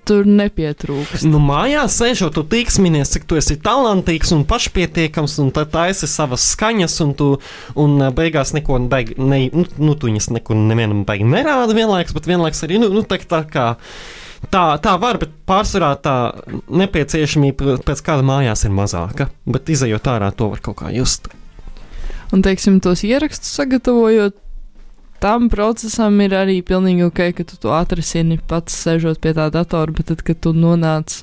tur 0.07 0.27
nepietrūks. 0.29 1.25
Nu, 1.27 1.41
mājās 1.43 1.97
sēžot, 1.99 2.37
tu 2.37 2.43
tīksminies, 2.47 3.11
cik 3.11 3.25
tu 3.27 3.35
esi 3.39 3.57
talantīgs 3.59 4.31
un 4.35 4.45
pašpietiekams, 4.47 5.35
un 5.43 5.51
tad 5.55 5.73
taisi 5.73 6.07
savas 6.07 6.45
skaņas, 6.53 6.95
un 7.03 7.11
tu 7.19 7.27
un 7.75 7.97
beigās 8.15 8.55
neko 8.55 8.79
beig, 8.87 9.17
ne, 9.19 9.41
nu, 9.51 9.65
nu, 9.81 9.97
tu 9.99 10.07
viņas 10.07 10.31
neko 10.37 10.55
nevienam 10.55 11.03
beigi 11.07 11.27
nerāda 11.27 11.75
vienlaiks, 11.75 12.15
bet 12.15 12.31
vienlaiks 12.31 12.63
arī, 12.63 12.79
nu, 12.83 12.91
nu 12.95 13.03
tā, 13.03 13.19
tā 13.27 13.43
kā. 13.51 13.67
Tā, 14.53 14.63
tā 14.79 14.93
var, 15.01 15.17
bet 15.17 15.31
pārsvarā 15.49 15.95
tā 15.99 16.15
nepieciešamība 16.69 17.79
pēc 17.83 18.03
kāda 18.05 18.23
mājās 18.23 18.67
ir 18.67 18.75
mazāka. 18.77 19.31
Bet 19.49 19.71
izējot 19.73 20.07
ārā, 20.13 20.29
to 20.29 20.51
var 20.53 20.61
kaut 20.63 20.77
kā 20.83 20.91
just. 20.93 21.25
Un, 22.31 22.43
teiksim, 22.45 22.77
tos 22.83 23.01
ierakstus 23.07 23.55
sagatavojot, 23.57 24.37
tam 25.23 25.49
procesam 25.53 26.19
ir 26.23 26.35
arī 26.37 26.59
pilnīgi 26.65 27.07
ok, 27.07 27.21
ka 27.37 27.45
tu 27.47 27.59
to 27.61 27.73
atrisini 27.75 28.39
pats 28.49 28.75
sēžot 28.85 29.21
pie 29.23 29.33
tā 29.37 29.49
datora, 29.53 29.93
bet 29.95 30.11
tad, 30.11 30.23
kad 30.25 30.41
tu 30.43 30.53
nonāc 30.55 31.21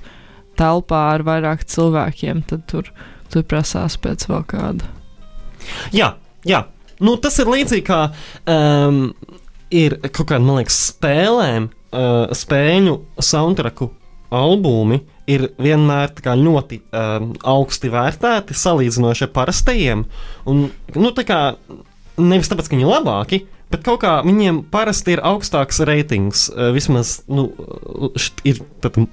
telpā 0.58 1.00
ar 1.14 1.24
vairāk 1.26 1.64
cilvēkiem, 1.70 2.44
tad 2.50 2.66
tur, 2.70 2.90
tur 3.32 3.46
prasās 3.48 3.98
pēc 4.00 4.26
vēl 4.30 4.44
kāda. 4.50 4.90
Jā, 5.94 6.14
jā. 6.46 6.64
Nu, 7.04 7.16
tas 7.20 7.36
ir 7.42 7.50
līdzīgi 7.50 7.86
kā 7.86 8.00
um, 8.50 9.08
ir 9.74 9.98
kaut 10.10 10.28
kāda, 10.30 10.44
man 10.44 10.60
liekas, 10.60 10.76
spēlēm, 10.92 11.68
uh, 11.94 12.34
spēļu 12.34 12.98
soundtracku 13.18 13.90
albumi 14.34 15.00
ir 15.30 15.48
vienmēr 15.62 16.12
kā 16.22 16.34
ļoti 16.36 16.80
um, 16.84 17.32
augsti 17.48 17.90
vērtēti 17.92 18.56
salīdzinoši 18.58 19.26
ar 19.26 19.32
parastajiem. 19.34 20.04
Un, 20.50 20.66
nu, 20.94 21.12
tā 21.16 21.24
kā 21.26 21.40
nevis 22.20 22.50
tāpēc, 22.50 22.68
ka 22.68 22.76
viņi 22.76 22.86
ir 22.86 22.92
labāki, 22.92 23.40
bet 23.72 23.84
kaut 23.86 24.02
kā 24.04 24.16
viņiem 24.26 24.62
parasti 24.72 25.14
ir 25.16 25.22
augstāks 25.24 25.80
reitings. 25.88 26.46
Uh, 26.52 26.70
vismaz 26.74 27.16
nu, 27.30 27.48
ir 28.46 28.60
tāda 28.84 29.06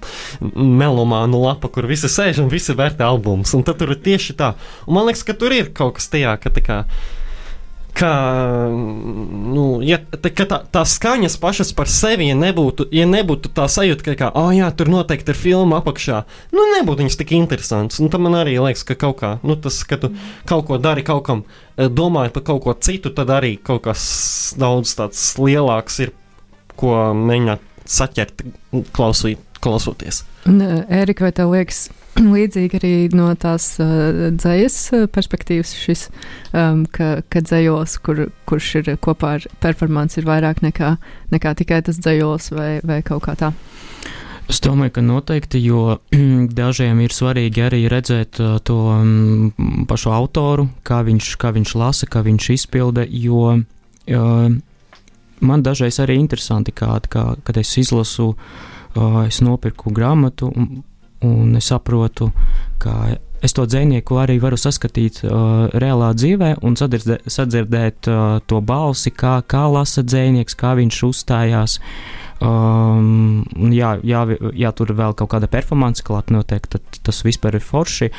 melomāna 0.55 1.39
lapa, 1.45 1.71
kur 1.71 1.89
visi 1.89 2.11
sēž 2.11 2.43
un 2.43 2.51
visi 2.51 2.75
vērtē 2.77 3.07
albumus. 3.07 3.55
Un 3.57 3.65
tad 3.67 3.81
tur 3.81 3.95
ir 3.95 4.03
tieši 4.03 4.37
tā. 4.39 4.53
Un 4.87 4.97
man 4.97 5.09
liekas, 5.09 5.25
ka 5.27 5.37
tur 5.37 5.55
ir 5.55 5.73
kaut 5.75 5.99
kas 5.99 6.11
tajā, 6.13 6.37
ka 6.41 6.53
tā 6.53 6.65
kā. 6.65 6.83
Ka, 7.91 8.09
nu, 8.71 9.65
ja, 9.83 9.97
ka 9.99 10.45
tā, 10.47 10.61
tā 10.71 10.81
skaņas 10.87 11.35
pašas 11.41 11.73
par 11.75 11.89
sevi, 11.91 12.29
ja 12.29 12.37
nebūtu, 12.39 12.87
ja 12.95 13.03
nebūtu 13.09 13.51
tā 13.51 13.65
sajūta, 13.69 14.05
ka, 14.05 14.15
kā, 14.17 14.29
oh, 14.39 14.47
jā, 14.55 14.69
tur 14.77 14.89
noteikti 14.89 15.33
ir 15.33 15.37
filma 15.37 15.81
apakšā, 15.81 16.21
nu, 16.55 16.65
nebūtu 16.77 17.03
viņas 17.03 17.19
tik 17.19 17.35
interesants. 17.35 17.99
Un 18.01 18.09
tam 18.13 18.25
man 18.25 18.39
arī 18.39 18.55
liekas, 18.63 18.85
ka 18.87 18.95
kaut 18.95 19.19
kā, 19.19 19.33
nu, 19.43 19.57
tas, 19.59 19.81
ka 19.87 19.99
tu 20.01 20.13
kaut 20.49 20.65
ko 20.69 20.79
dari 20.81 21.03
kaut 21.05 21.25
kam, 21.27 21.43
eh, 21.75 21.91
domāji 21.91 22.33
par 22.37 22.47
kaut 22.47 22.63
ko 22.63 22.77
citu, 22.79 23.11
tad 23.13 23.33
arī 23.35 23.57
kaut 23.59 23.83
kas 23.89 24.01
daudz 24.59 24.95
tāds 24.97 25.27
lielāks 25.41 25.99
ir, 26.07 26.15
ko 26.79 26.95
mēģināt 27.11 27.67
saķert, 27.91 28.45
klausīt, 28.95 29.43
klausoties. 29.61 30.23
Erika, 30.47 31.27
vai 31.27 31.35
tev 31.35 31.51
liekas 31.51 31.89
līdzīgi 32.35 32.79
arī 32.79 32.93
no 33.15 33.29
tās 33.39 33.73
uh, 33.81 34.29
uh, 34.31 35.05
perspektīvas 35.11 35.73
šis, 35.77 36.07
um, 36.53 36.85
ka, 36.91 37.21
ka 37.31 37.43
dzējos, 37.45 37.97
kur, 38.05 38.25
kurš 38.49 38.71
ir 38.81 38.93
kopā 39.01 39.37
ar 39.39 39.47
performanci, 39.63 40.21
ir 40.21 40.29
vairāk 40.29 40.63
nekā, 40.65 40.95
nekā 41.31 41.55
tikai 41.61 41.81
tas 41.87 41.99
dzējos 42.01 42.51
vai, 42.55 42.71
vai 42.83 43.01
kaut 43.05 43.25
kā 43.27 43.37
tā? 43.39 43.53
Es 44.51 44.59
domāju, 44.59 44.91
ka 44.97 45.03
noteikti, 45.05 45.61
jo 45.63 45.99
dažiem 46.61 46.99
ir 47.05 47.15
svarīgi 47.15 47.63
arī 47.69 47.85
redzēt 47.91 48.41
to 48.67 48.79
pašu 49.87 50.11
autoru, 50.11 50.67
kā 50.83 50.99
viņš, 51.07 51.35
kā 51.39 51.53
viņš 51.55 51.77
lasa, 51.79 52.09
kā 52.11 52.25
viņš 52.25 52.49
izpilda, 52.57 53.05
jo 53.07 53.55
man 55.41 55.63
dažreiz 55.63 56.01
arī 56.03 56.17
interesanti, 56.19 56.73
kā, 56.75 56.97
kā, 57.07 57.25
kad 57.47 57.57
es 57.61 57.71
izlasu, 57.79 58.33
es 59.23 59.39
nopirku 59.45 59.93
grāmatu 59.95 60.51
un, 60.51 60.81
un 61.25 61.55
es 61.59 61.69
saprotu, 61.71 62.31
ka 62.81 63.15
es 63.41 63.55
to 63.57 63.65
dzinieku 63.65 64.19
arī 64.21 64.37
varu 64.41 64.57
saskatīt 64.59 65.23
uh, 65.25 65.67
reālā 65.73 66.11
dzīvē 66.17 66.53
un 66.65 66.77
sadzirdē, 66.77 67.21
sadzirdēt 67.25 68.09
uh, 68.09 68.39
to 68.45 68.61
balsi, 68.61 69.13
kā, 69.13 69.39
kā 69.41 69.65
lasa 69.71 70.03
dzinieks, 70.05 70.57
kā 70.57 70.75
viņš 70.77 71.01
uzstājās. 71.09 71.79
Um, 72.41 73.43
jā, 73.73 73.95
jā, 74.05 74.23
jā, 74.57 74.71
tur 74.77 74.93
vēl 74.97 75.13
kaut 75.17 75.33
kāda 75.33 75.49
performance 75.49 76.05
klāt 76.05 76.33
notiek, 76.33 76.65
tad 76.69 77.01
tas 77.05 77.21
vispār 77.25 77.57
ir 77.57 77.65
forši. 77.65 78.11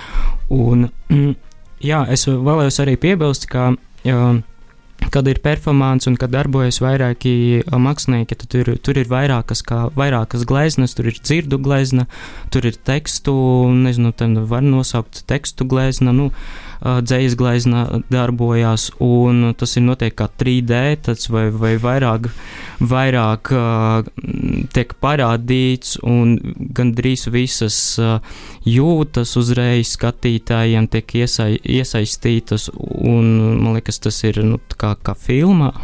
Un, 0.54 0.88
mm, 1.10 1.34
jā, 1.90 2.04
es 2.10 2.26
vēlējos 2.26 2.82
arī 2.84 2.98
piebilst, 3.02 3.48
ka, 3.50 3.72
um, 4.10 4.42
kad 5.10 5.28
ir 5.28 5.40
performance 5.42 6.08
un 6.10 6.16
kad 6.20 6.32
darbojas 6.32 6.80
vairāki 6.82 7.34
uh, 7.62 7.78
mākslinieki, 7.82 8.38
tad 8.42 8.52
tur, 8.52 8.72
tur 8.84 9.00
ir 9.00 9.10
vairākas, 9.10 9.64
kā, 9.66 9.86
vairākas 9.98 10.46
gleznas, 10.48 10.96
tur 10.98 11.10
ir 11.10 11.18
dzirdu 11.18 11.58
glezna, 11.62 12.06
tur 12.54 12.68
ir 12.68 12.76
tekstu, 12.76 13.34
nezinu, 13.84 14.12
var 14.50 14.62
nosaukt 14.66 15.24
tekstu 15.30 15.66
glezna. 15.68 16.14
Nu, 16.16 16.30
dzējas 16.82 17.36
glezna 17.38 17.84
darbojās, 18.10 18.90
un 19.02 19.52
tas 19.58 19.76
ir 19.78 19.86
noteikti 19.86 20.18
kā 20.18 20.28
3D, 20.42 20.80
tāds 21.06 21.28
vai, 21.30 21.46
vai 21.54 21.76
vairāk, 21.80 22.28
vairāk 22.82 23.52
tiek 24.74 24.94
parādīts, 25.02 25.96
un 26.02 26.34
gandrīz 26.74 27.28
visas 27.32 27.78
jūtas 28.66 29.36
uzreiz 29.38 29.94
skatītājiem 29.96 30.88
tiek 30.90 31.14
iesai, 31.22 31.56
iesaistītas, 31.62 32.68
un 32.74 33.30
man 33.62 33.78
liekas, 33.78 34.00
tas 34.02 34.18
ir 34.26 34.42
nu, 34.46 34.58
kā, 34.78 34.94
kā 35.02 35.16
filmā. 35.18 35.72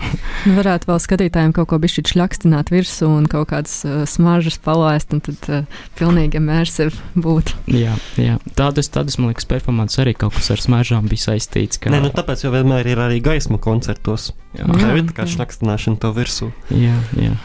Nu, 0.46 0.54
varētu 0.56 0.88
vēl 0.88 1.00
skatītājiem 1.02 1.52
kaut 1.56 1.68
ko 1.72 1.78
bišķiņ 1.82 2.06
šļakstināt 2.12 2.70
virsū 2.72 3.08
un 3.10 3.26
kaut 3.30 3.50
kādas 3.50 3.74
uh, 3.84 4.04
smaržas 4.08 4.56
palaist, 4.62 5.12
un 5.12 5.22
tad 5.24 5.48
uh, 5.50 5.80
pilnīgi 5.98 6.38
immersive 6.40 6.94
būt. 7.18 7.52
Jā, 7.74 7.96
jā. 8.20 8.38
Tādas, 8.58 8.88
tādas, 8.94 9.18
man 9.18 9.32
liekas, 9.32 9.48
performances 9.50 10.00
arī 10.02 10.14
kaut 10.16 10.36
kas 10.38 10.52
ar 10.54 10.62
smaržām 10.88 11.08
bija 11.08 11.20
saistīts. 11.20 11.78
Kā, 11.80 11.90
Nē, 11.92 12.00
nu, 12.00 12.10
tāpēc 12.14 12.44
jau 12.44 12.50
vienmēr 12.52 12.86
ir 12.88 12.98
arī 12.98 13.20
gaisma 13.20 13.58
koncertos. 13.60 14.32
jā, 14.56 14.64
Tā 14.64 14.78
Jā. 14.80 14.96
ir 14.96 15.04
kā 15.12 15.26
šrakstināšana 15.28 15.98
to 16.00 16.12
virsū. 16.16 16.52
jā, 16.70 16.96
jā. 17.20 17.36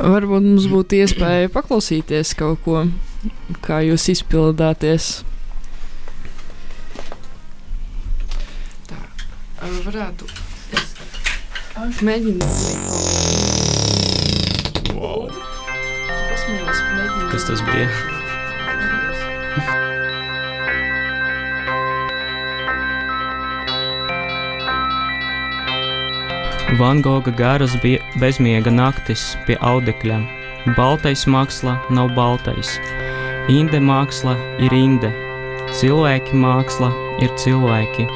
Varbūt 0.00 0.40
mums 0.42 0.64
būtu 0.66 0.96
iespēja 0.96 1.50
paklausīties 1.52 2.32
kaut 2.34 2.62
ko, 2.64 2.86
kā 3.60 3.82
jūs 3.84 4.08
izpildāties. 4.08 5.24
Tā, 8.88 8.96
varētu. 9.84 10.24
Mēģināt. 12.00 12.48
Wow. 14.96 15.28
Kas 17.30 17.44
tas 17.46 17.60
bija? 17.68 17.86
Van 26.78 27.02
Goga 27.02 27.30
garas 27.30 27.72
bija 27.82 27.98
bezmiega 28.22 28.70
naktis 28.70 29.32
pie 29.46 29.56
audekļa. 29.58 30.20
Baltais 30.76 31.24
māksla 31.26 31.74
nav 31.90 32.12
baltais, 32.14 32.76
inde 33.50 33.80
māksla 33.82 34.36
ir 34.62 34.74
inde, 34.76 35.10
cilvēki 35.80 36.38
māksla 36.38 36.92
ir 37.24 37.34
cilvēki. 37.42 38.06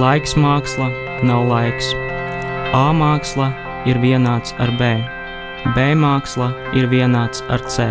Laiks 0.00 0.36
māksla 0.40 0.88
nav 1.28 1.44
laiks. 1.50 1.92
A 2.72 2.88
māksla 2.96 3.50
ir 3.90 4.00
vienāds 4.00 4.56
ar 4.64 4.72
B, 4.80 4.90
B 5.76 5.90
māksla 5.98 6.48
ir 6.72 6.88
vienāds 6.88 7.44
ar 7.52 7.60
C, 7.68 7.90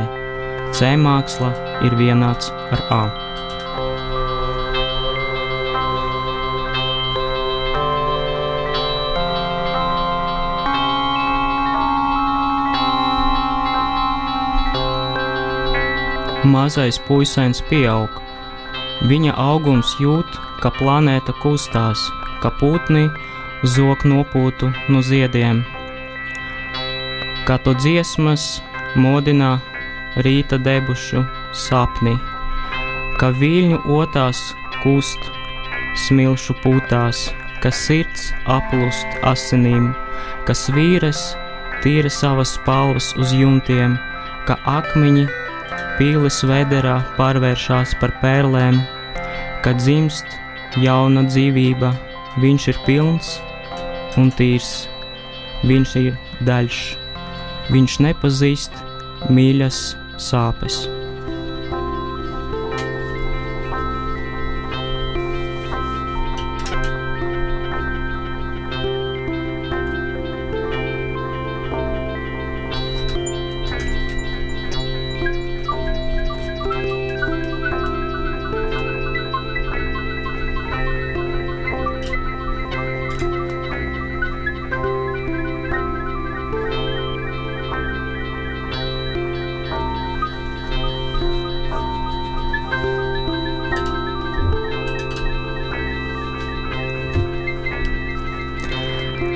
C 0.73 0.95
māksla 0.97 1.53
ir 1.85 1.93
vienāds 2.01 2.49
ar 2.73 2.85
A. 2.89 3.03
Mazais 16.45 16.99
puisis 17.07 17.63
pieaug. 17.69 18.09
Viņa 19.09 19.33
augums 19.41 19.95
jūt, 20.01 20.27
ka 20.61 20.69
planēta 20.77 21.33
kustās, 21.41 22.01
ka 22.41 22.51
putni 22.59 23.07
zog 23.65 24.05
nopūtu 24.05 24.69
no 24.93 25.01
ziediem, 25.01 25.63
kā 27.49 27.57
to 27.65 27.73
dziesmas 27.73 28.61
modinā 28.95 29.57
rīta 30.25 30.59
debušu 30.61 31.23
sapni, 31.57 32.13
ka 33.17 33.31
viļņu 33.33 33.81
otās 33.97 34.43
kust 34.83 35.31
smilšu 36.05 36.53
pūtās, 36.61 37.31
ka 37.65 37.73
sirds 37.73 38.29
aplust 38.45 39.17
asinīm, 39.25 39.89
ka 40.45 40.53
svīres 40.53 41.33
tīra 41.81 42.13
savas 42.13 42.53
spalvas 42.59 43.13
uz 43.17 43.33
jumtiem, 43.33 43.97
ka 44.45 44.61
akmeņi 44.77 45.25
pīles 45.97 46.41
vederā 46.45 46.97
pārvēršas 47.17 47.95
par 48.01 48.13
pērlēm, 48.21 48.79
kad 49.65 49.79
dzimst 49.81 50.37
jauna 50.81 51.25
dzīvība, 51.29 51.93
viņš 52.43 52.67
ir 52.73 52.81
pilns 52.85 53.37
un 54.21 54.29
tīrs, 54.37 54.87
viņš 55.65 55.95
ir 56.03 56.13
daļš, 56.47 56.83
viņš 57.73 57.97
nepazīst 58.09 58.85
mīļas 59.33 59.81
sāpes. 60.21 60.85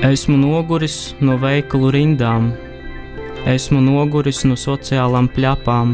Esmu 0.02 0.34
noguris 0.34 0.94
no 1.22 1.36
veikalu 1.38 1.92
rindām, 1.94 2.48
esmu 3.46 3.78
noguris 3.84 4.40
no 4.42 4.56
sociālām 4.58 5.28
pļapām, 5.30 5.92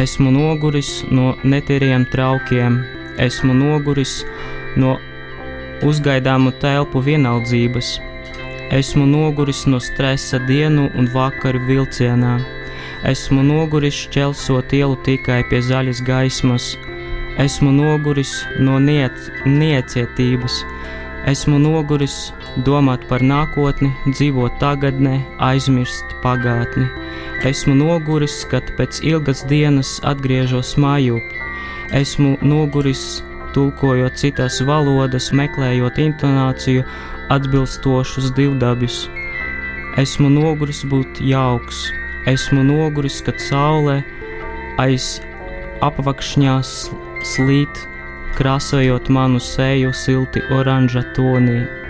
esmu 0.00 0.32
noguris 0.32 1.02
no 1.10 1.34
netīriem 1.44 2.06
traukiem, 2.14 2.78
esmu 3.20 3.58
noguris 3.58 4.14
no 4.80 4.94
uzgaidāmu 5.84 6.54
telpu 6.64 7.04
vienaldzības, 7.04 7.92
esmu 8.80 9.04
noguris 9.12 9.66
no 9.68 9.82
stresa 9.84 10.40
dienu 10.48 10.88
un 10.96 11.12
vakaru 11.12 11.60
vilcienā, 11.68 12.38
esmu 13.12 13.44
noguris 13.44 14.00
šķelsot 14.06 14.72
ielu 14.80 14.96
tikai 15.04 15.42
pie 15.52 15.60
zaļas 15.60 16.00
gaismas, 16.08 16.72
esmu 17.36 17.76
noguris 17.82 18.38
no 18.64 18.80
niet, 18.80 19.28
niecietības, 19.44 20.62
esmu 21.30 21.58
noguris 21.58 22.32
domāt 22.66 23.04
par 23.08 23.22
nākotni, 23.24 23.90
dzīvot 24.06 24.58
tagadnē, 24.60 25.18
aizmirst 25.48 26.12
pagātni. 26.24 26.86
Esmu 27.48 27.76
noguris, 27.78 28.42
kad 28.50 28.68
pēc 28.78 29.00
ilgas 29.04 29.44
dienas 29.48 29.96
atgriežos 30.04 30.74
mājūp. 30.80 31.32
Esmu 31.96 32.36
noguris, 32.44 33.22
tulkojot 33.56 34.18
citas 34.20 34.60
valodas, 34.66 35.30
meklējot 35.32 36.00
intonāciju, 36.02 36.84
atbilstošus 37.32 38.32
divdabus. 38.36 39.04
Esmu 40.00 40.28
noguris 40.32 40.82
būt 40.90 41.22
jauks, 41.22 41.86
esmu 42.30 42.64
noguris, 42.66 43.20
kad 43.24 43.40
saule 43.40 44.00
aiz 44.82 45.20
apakšņās 45.84 46.72
slīd, 47.24 47.84
krāsojot 48.34 49.08
manu 49.08 49.40
seju 49.40 49.92
silti 49.94 50.42
oranža 50.50 51.02
tonī. 51.14 51.83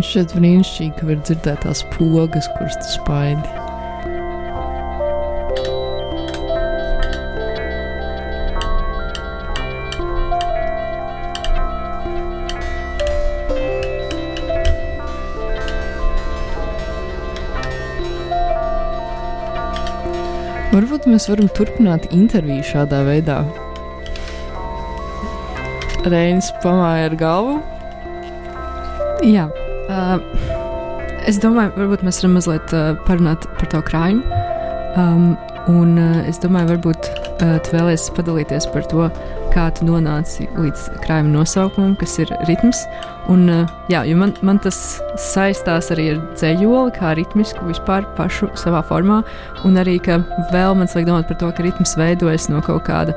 Man 0.00 0.06
šķiet 0.08 0.30
brīnišķīgi, 0.32 0.92
ka 0.96 1.06
var 1.10 1.18
dzirdēt 1.28 1.58
tās 1.60 1.80
pogas, 1.92 2.46
kuras 2.54 2.78
tu 2.80 2.86
spaidi. 2.88 3.50
Varbūt 20.72 21.12
mēs 21.12 21.28
varam 21.28 21.52
turpināt 21.52 22.08
interviju 22.08 22.64
šādā 22.72 23.04
veidā. 23.04 23.42
Reinis 26.08 26.54
pamāja 26.64 27.12
ar 27.12 27.22
galvu. 27.28 27.60
Jā, 29.28 29.50
uh, 29.88 30.68
es 31.28 31.40
domāju, 31.42 31.74
varbūt 31.78 32.04
mēs 32.06 32.20
varam 32.22 32.36
mazliet 32.38 32.74
uh, 32.76 32.92
parunāt 33.06 33.46
par 33.58 33.70
to 33.72 33.82
krājumu. 33.86 34.40
Um, 34.98 35.36
un 35.70 35.98
uh, 36.00 36.22
es 36.26 36.40
domāju, 36.42 36.72
varbūt 36.72 37.10
uh, 37.10 37.58
tu 37.62 37.76
vēlēsies 37.76 38.10
padalīties 38.16 38.66
par 38.74 38.86
to, 38.90 39.06
kā 39.50 39.66
tu 39.74 39.86
nonāci 39.86 40.46
līdz 40.58 40.86
krājuma 41.04 41.32
nosaukumam, 41.34 41.94
kas 42.00 42.16
ir 42.22 42.32
ritms. 42.48 42.82
Un, 43.30 43.46
uh, 43.50 43.70
jā, 43.92 44.02
man, 44.18 44.34
man 44.46 44.58
tas 44.62 44.78
saistās 45.20 45.92
arī 45.94 46.10
ar 46.14 46.20
dzējoli, 46.34 46.94
kā 46.96 47.14
ritmisku 47.18 47.68
vispār 47.68 48.06
pašu 48.18 48.50
savā 48.58 48.82
formā, 48.86 49.20
un 49.68 49.78
arī, 49.80 49.98
ka 50.02 50.20
vēl 50.54 50.76
man 50.78 50.90
liek 50.90 51.08
domāt 51.08 51.30
par 51.30 51.40
to, 51.42 51.52
ka 51.54 51.66
ritms 51.66 51.96
veidojas 52.00 52.50
no 52.50 52.62
kaut 52.66 52.86
kāda 52.88 53.14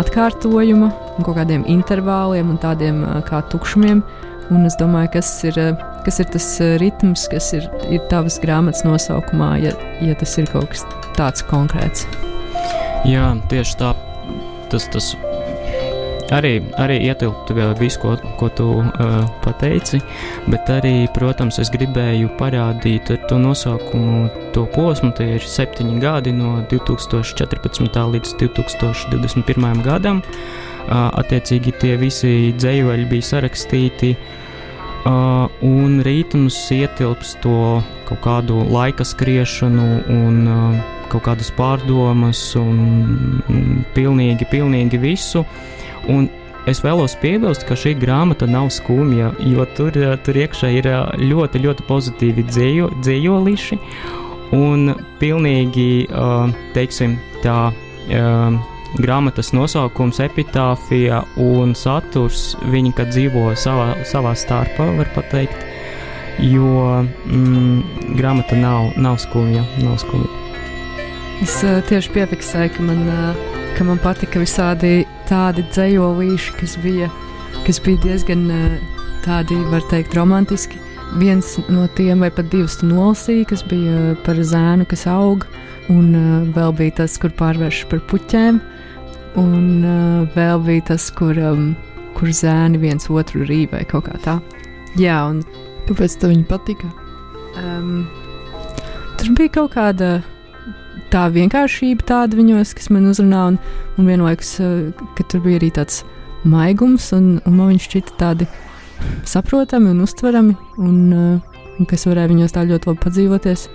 atkārtojuma, 0.00 0.90
kaut 1.22 1.36
kādiem 1.38 1.66
intervāliem 1.70 2.50
un 2.50 2.62
tādiem 2.62 3.02
uh, 3.04 3.20
kā 3.26 3.44
tukšumiem. 3.52 4.02
Un 4.52 4.66
es 4.68 4.76
domāju, 4.76 5.14
kas 5.16 5.30
ir, 5.48 5.56
kas 6.04 6.20
ir 6.20 6.28
tas 6.34 6.48
ritms, 6.82 7.28
kas 7.32 7.52
ir, 7.56 7.68
ir 7.88 8.02
tavas 8.10 8.36
grāmatas 8.42 8.84
nosaukumā, 8.84 9.54
ja, 9.64 9.72
ja 10.04 10.16
tas 10.20 10.36
ir 10.40 10.50
kaut 10.52 10.74
kas 10.74 10.84
tāds 11.16 11.44
konkrēts. 11.48 12.04
Jā, 13.08 13.32
tieši 13.50 13.78
tā. 13.80 13.94
Tas, 14.72 14.88
tas 14.92 15.12
arī, 16.32 16.58
arī 16.80 16.98
ietilptu 17.08 17.56
visu, 17.78 18.00
ko, 18.00 18.14
ko 18.40 18.48
tu 18.48 18.66
uh, 18.80 19.14
pateici, 19.44 20.00
bet 20.50 20.70
arī, 20.72 20.94
protams, 21.14 21.60
es 21.62 21.70
gribēju 21.74 22.32
parādīt 22.40 23.12
ar 23.14 23.22
to 23.28 23.38
nosaukumu, 23.40 24.28
to 24.56 24.66
posmu. 24.74 25.12
Tie 25.16 25.34
ir 25.36 25.48
septiņi 25.48 25.98
gadi 26.02 26.34
no 26.36 26.58
2014. 26.70 28.00
līdz 28.16 28.36
2021. 28.40 29.82
gadam. 29.84 30.22
Uh, 30.84 31.08
attiecīgi 31.16 31.72
tie 31.80 31.94
visi 31.96 32.52
dzējoļi 32.60 33.06
bija 33.08 33.24
sarakstīti, 33.24 34.10
uh, 34.12 35.46
un 35.64 36.02
rītums 36.04 36.58
ietilps 36.76 37.38
to 37.40 37.80
kaut 38.04 38.20
kādu 38.20 38.58
laika 38.68 39.06
skriešanu 39.08 39.86
un 40.12 40.42
uh, 40.44 40.82
kaut 41.08 41.24
kādas 41.24 41.48
pārdomas 41.56 42.42
un 42.60 43.40
pilnīgi, 43.96 44.44
pilnīgi 44.52 45.00
visu. 45.00 45.46
Un 46.12 46.28
es 46.68 46.82
vēlos 46.84 47.16
piebilst, 47.22 47.64
ka 47.64 47.78
šī 47.80 47.94
grāmata 48.02 48.44
nav 48.44 48.68
skumja, 48.76 49.32
jo 49.40 49.64
tur, 49.78 49.96
tur 50.20 50.40
iekšā 50.42 50.68
ir 50.82 50.90
ļoti, 51.22 51.64
ļoti 51.64 51.88
pozitīvi 51.88 52.44
dzējo, 52.50 52.90
dzējolīši 53.00 53.80
un 54.52 54.92
pilnīgi, 55.22 55.88
teiksim, 56.76 57.16
tā 57.40 57.58
grāmatas 59.00 59.52
nosaukums, 59.54 60.20
epitāfija 60.22 61.22
un 61.40 61.74
saturs, 61.78 62.52
viņi 62.70 62.94
kad 62.96 63.10
dzīvo 63.14 63.50
savā, 63.58 63.92
savā 64.06 64.34
starpā, 64.38 64.86
var 64.98 65.10
teikt, 65.32 65.64
jo 66.42 67.02
mm, 67.26 68.14
grāmata 68.18 68.58
nav, 68.58 68.92
nav 68.96 69.18
skumja, 69.22 69.64
nav 69.82 69.98
skumja. 70.02 70.30
Es 71.42 71.58
uh, 71.66 71.80
tieši 71.88 72.12
piefiksēju, 72.14 72.74
ka 72.76 72.86
man, 72.86 73.02
uh, 73.10 73.60
ka 73.74 73.86
man 73.86 73.98
patika 74.02 74.42
visādi 74.42 75.02
tādi 75.28 75.64
dzējolīši, 75.72 76.54
kas 76.60 76.76
bija, 76.82 77.10
kas 77.66 77.80
bija 77.82 78.02
diezgan 78.06 78.46
uh, 78.54 78.76
tādi, 79.26 79.58
var 79.72 79.82
teikt, 79.90 80.14
romantiski. 80.18 80.78
Viens 81.18 81.56
no 81.70 81.84
tiem, 81.94 82.22
vai 82.24 82.30
pat 82.34 82.48
divus 82.50 82.78
tu 82.80 82.88
nolasīji, 82.88 83.48
kas 83.50 83.62
bija 83.70 84.14
par 84.26 84.38
zēnu, 84.38 84.86
kas 84.90 85.04
aug, 85.10 85.46
un 85.92 86.14
uh, 86.14 86.30
vēl 86.54 86.74
bija 86.78 87.00
tas, 87.02 87.18
kur 87.20 87.34
pārvēršas 87.34 87.90
par 87.90 88.02
puķēm, 88.10 88.62
un 89.40 89.84
uh, 89.84 90.34
vēl 90.34 90.60
bija 90.66 90.88
tas, 90.92 91.08
kur, 91.14 91.38
um, 91.38 91.72
kur 92.18 92.30
zēni 92.34 92.80
viens 92.82 93.10
otru 93.10 93.46
rīvē 93.48 93.84
kaut 93.90 94.08
kā 94.08 94.18
tā. 94.24 94.38
Jā, 95.00 95.24
un 95.30 95.42
kāpēc 95.88 96.18
tev 96.20 96.34
viņa 96.34 96.46
patika? 96.50 96.90
Um, 97.58 98.06
tur 99.18 99.34
bija 99.38 99.56
kaut 99.60 99.74
kāda 99.74 100.16
tā 101.14 101.24
vienkāršība 101.30 102.06
tāda 102.08 102.38
viņos, 102.38 102.74
kas 102.76 102.90
man 102.94 103.08
uzrunā, 103.10 103.46
un, 103.52 103.58
un 103.98 104.08
vienlaikus, 104.08 104.56
eh, 104.62 105.04
ka 105.16 105.26
tur 105.30 105.44
bija 105.44 105.60
arī 105.60 105.70
tāds 105.74 106.02
maigums, 106.48 107.10
un, 107.16 107.38
un 107.44 107.56
man 107.58 107.72
viņš 107.72 107.88
šķita 107.88 108.16
tādi 108.20 108.48
saprotami 109.28 109.92
un 109.92 110.02
uztverami, 110.04 110.56
un, 110.82 110.98
eh, 111.14 111.60
un 111.78 111.90
kas 111.90 112.06
varēja 112.08 112.32
viņos 112.32 112.56
tā 112.56 112.66
ļoti 112.70 112.90
labi 112.90 113.04
padzīvoties. 113.06 113.68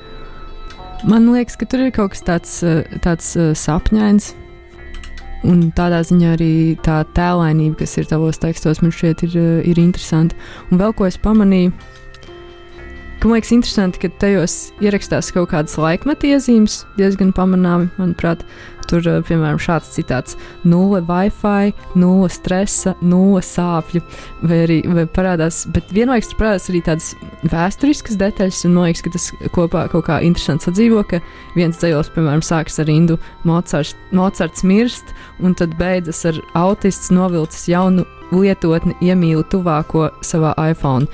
Man 1.08 1.30
liekas, 1.32 1.56
ka 1.56 1.68
tur 1.70 1.86
ir 1.86 1.94
kaut 1.96 2.12
kas 2.12 2.26
tāds, 2.28 2.58
tāds 3.06 3.32
sapņains, 3.56 4.34
un 5.48 5.70
tādā 5.76 6.02
ziņā 6.08 6.34
arī 6.36 6.52
tā 6.86 7.02
tēlainība, 7.16 7.82
kas 7.84 7.98
ir 8.02 8.10
tavos 8.10 8.42
tekstos, 8.42 8.82
man 8.84 8.94
šķiet, 8.96 9.24
ir, 9.30 9.38
ir 9.72 9.82
interesanta. 9.82 10.38
Un 10.70 10.82
vēl 10.82 10.96
ko 10.98 11.08
es 11.08 11.20
pamanīju, 11.22 11.74
man 13.28 13.36
liekas 13.36 13.52
interesanti, 13.52 14.00
ka 14.00 14.10
tajos 14.22 14.54
ierakstās 14.80 15.34
kaut 15.36 15.50
kādas 15.52 15.74
laikmeta 15.76 16.30
iezīmes, 16.30 16.86
diezgan 16.96 17.34
pamanāmi, 17.36 17.90
manuprāt. 18.00 18.46
Tur, 18.90 19.04
eh, 19.06 19.20
piemēram, 19.22 19.60
šāds 19.62 19.92
citāts- 19.94 20.38
nulle 20.72 21.02
Wi-Fi, 21.06 21.74
nulle 21.96 22.30
stresa, 22.30 22.96
nulle 23.02 23.42
sāpju, 23.42 24.02
vai 24.42 24.66
arī 24.66 24.80
vai 24.88 25.06
parādās, 25.06 25.72
bet 25.72 25.84
vienlaikus 25.90 26.30
tur 26.30 26.40
parādās 26.40 26.70
arī 26.70 26.82
tādas 26.82 27.14
vēsturiskas 27.44 28.18
detaļas, 28.18 28.66
un 28.66 28.74
man 28.74 28.86
liekas, 28.86 29.04
ka 29.04 29.10
tas 29.12 29.32
kopā 29.52 29.90
kaut 29.90 30.06
kā 30.06 30.24
interesanti 30.24 30.72
sadzīvo, 30.72 31.08
ka 31.08 31.22
viens 31.56 31.78
dzējos, 31.78 32.10
piemēram, 32.16 32.42
sākas 32.42 32.80
ar 32.80 32.86
rindu 32.86 33.20
Mocards, 33.44 33.94
Mocards 34.12 34.64
mirst, 34.64 35.14
un 35.40 35.54
tad 35.54 35.78
beidzas 35.78 36.26
ar 36.26 36.42
autists 36.56 37.12
novilcis 37.12 37.68
jaunu 37.68 38.06
lietotni 38.32 38.96
iemīlu 39.02 39.44
tuvāko 39.50 40.10
savā 40.26 40.54
iPhone. 40.58 41.08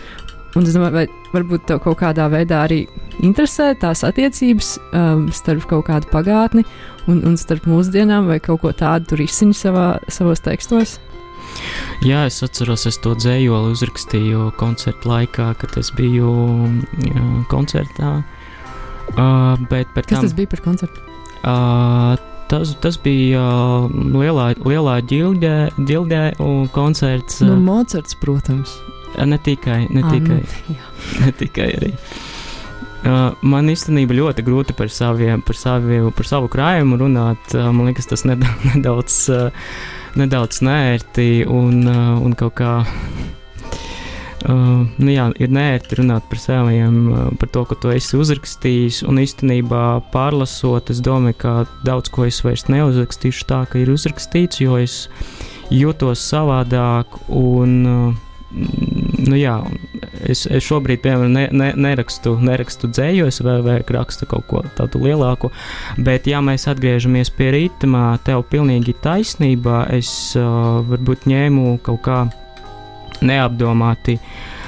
Un 0.56 0.64
es 0.64 0.76
domāju, 0.76 0.96
vai 0.96 1.06
varbūt 1.34 1.66
tev 1.68 1.82
kaut 1.84 2.00
kādā 2.00 2.30
veidā 2.32 2.62
arī 2.64 2.86
interesē 3.26 3.74
tās 3.80 4.06
attiecības 4.08 4.76
um, 4.96 5.26
starp 5.36 5.66
kaut 5.68 5.90
kādu 5.90 6.08
pagātni 6.12 6.64
un, 7.12 7.20
un 7.28 7.36
starp 7.40 7.68
mūsdienām, 7.68 8.30
vai 8.32 8.40
kaut 8.44 8.62
ko 8.64 8.72
tādu 8.76 9.12
tur 9.12 9.26
izsini 9.26 9.56
savā, 9.58 9.98
savos 10.08 10.44
tekstos? 10.46 10.98
Jā, 12.04 12.26
es 12.30 12.42
atceros, 12.44 12.86
es 12.90 13.00
to 13.04 13.14
dzējoli 13.20 13.76
uzrakstīju 13.76 14.50
koncerta 14.60 15.12
laikā, 15.12 15.50
kad 15.60 15.76
es 15.80 15.92
biju 15.96 16.32
jā, 17.04 17.26
koncertā. 17.52 18.18
Uh, 19.16 19.60
Kas 19.70 20.08
tam, 20.10 20.24
tas 20.24 20.34
bija 20.36 20.50
par 20.56 20.64
koncertu? 20.66 21.04
Uh, 21.46 22.16
tas, 22.52 22.76
tas 22.82 22.98
bija 23.02 23.42
uh, 23.42 23.90
lielā, 23.90 24.52
lielā 24.66 25.00
ģildē, 25.10 25.56
ģildē 25.90 26.24
un 26.44 26.70
koncerts. 26.76 27.42
Uh, 27.42 27.52
no 27.54 27.60
Mocards, 27.64 28.18
protams. 28.22 28.78
Ne 29.16 29.38
tikai, 29.40 29.86
ne 29.96 30.04
tikai, 30.12 30.42
nu, 30.44 30.78
ne 31.24 31.36
tikai 31.40 31.70
arī. 31.78 31.92
Uh, 33.06 33.36
man 33.46 33.70
īstenībā 33.70 34.16
ļoti 34.18 34.44
grūti 34.46 34.74
par, 34.78 34.90
saviem, 34.90 35.44
par, 35.46 35.58
saviem, 35.60 36.10
par 36.16 36.26
savu 36.26 36.50
krājumu 36.52 36.98
runāt. 37.04 37.54
Uh, 37.54 37.70
man 37.76 37.92
liekas, 37.92 38.10
tas 38.10 38.26
nedaudz, 38.26 38.66
nedaudz, 38.74 39.18
uh, 39.30 39.72
nedaudz 40.18 40.62
nērti 40.66 41.30
un, 41.46 41.84
uh, 41.86 42.16
un 42.18 42.34
kaut 42.38 42.58
kā. 42.58 42.80
Uh, 44.46 44.84
nu 45.02 45.10
jā, 45.10 45.30
ir 45.42 45.50
nērti 45.50 45.98
runāt 45.98 46.28
par 46.30 46.38
saviem, 46.38 46.98
uh, 47.10 47.30
par 47.42 47.50
to, 47.50 47.64
ka 47.66 47.78
tu 47.82 47.90
esi 47.94 48.20
uzrakstījis. 48.20 49.02
Un 49.10 49.18
īstenībā 49.24 49.86
pārlasot, 50.14 50.92
es 50.94 51.02
domāju, 51.02 51.40
ka 51.42 51.56
daudz 51.88 52.12
ko 52.14 52.28
es 52.30 52.44
vairs 52.46 52.68
neuzrakstīšu 52.70 53.48
tā, 53.50 53.64
ka 53.72 53.82
ir 53.82 53.90
uzrakstīts, 53.96 54.62
jo 54.62 54.78
es 54.78 55.08
jūtos 55.74 56.22
savādāk 56.30 57.18
un 57.34 57.76
uh, 57.90 58.22
nu, 59.26 59.36
jā, 59.38 59.56
es, 60.24 60.46
es 60.46 60.64
šobrīd, 60.66 61.02
piemēram, 61.04 61.34
ne, 61.34 61.46
ne, 61.56 61.72
nerakstu, 61.88 62.36
nerakstu 62.46 62.90
dzējos 62.92 63.42
vai, 63.46 63.58
vai 63.66 63.78
rakstu 63.98 64.28
kaut 64.30 64.48
ko 64.50 64.64
tādu 64.78 65.02
lielāku. 65.04 65.52
Bet, 65.98 66.30
ja 66.30 66.42
mēs 66.46 66.68
atgriežamies 66.72 67.34
pie 67.36 67.52
ritma, 67.56 68.08
tev 68.28 68.46
pilnīgi 68.52 68.96
taisnība. 69.04 69.86
Es 69.96 70.10
uh, 70.40 70.82
varbūt 70.88 71.28
ņēmu 71.32 71.78
kaut 71.86 72.04
kā 72.06 72.24
neapdomāti. 73.26 74.20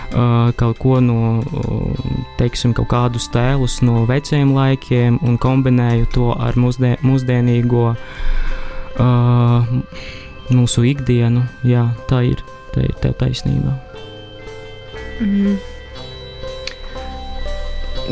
Uh, 0.08 0.54
kaut 0.56 0.78
ko 0.80 1.02
no, 1.04 1.44
uh, 1.44 2.12
teiksim, 2.40 2.72
kaut 2.78 2.88
kādus 2.94 3.28
tēlus 3.34 3.82
no 3.84 4.06
veciem 4.08 4.54
laikiem 4.56 5.18
un 5.20 5.36
kombinēju 5.36 6.08
to 6.16 6.30
ar 6.32 6.56
mūsdien, 6.56 6.96
mūsdienīgo 7.04 7.90
uh, 7.92 9.74
mūsu 10.48 10.86
ikdienu. 10.94 11.44
Jā, 11.68 11.90
tā 12.08 12.24
ir 12.30 12.40
te 12.72 12.86
ir 12.88 12.96
tev 13.04 13.18
taisnība. 13.20 13.76
Mm. 15.20 15.58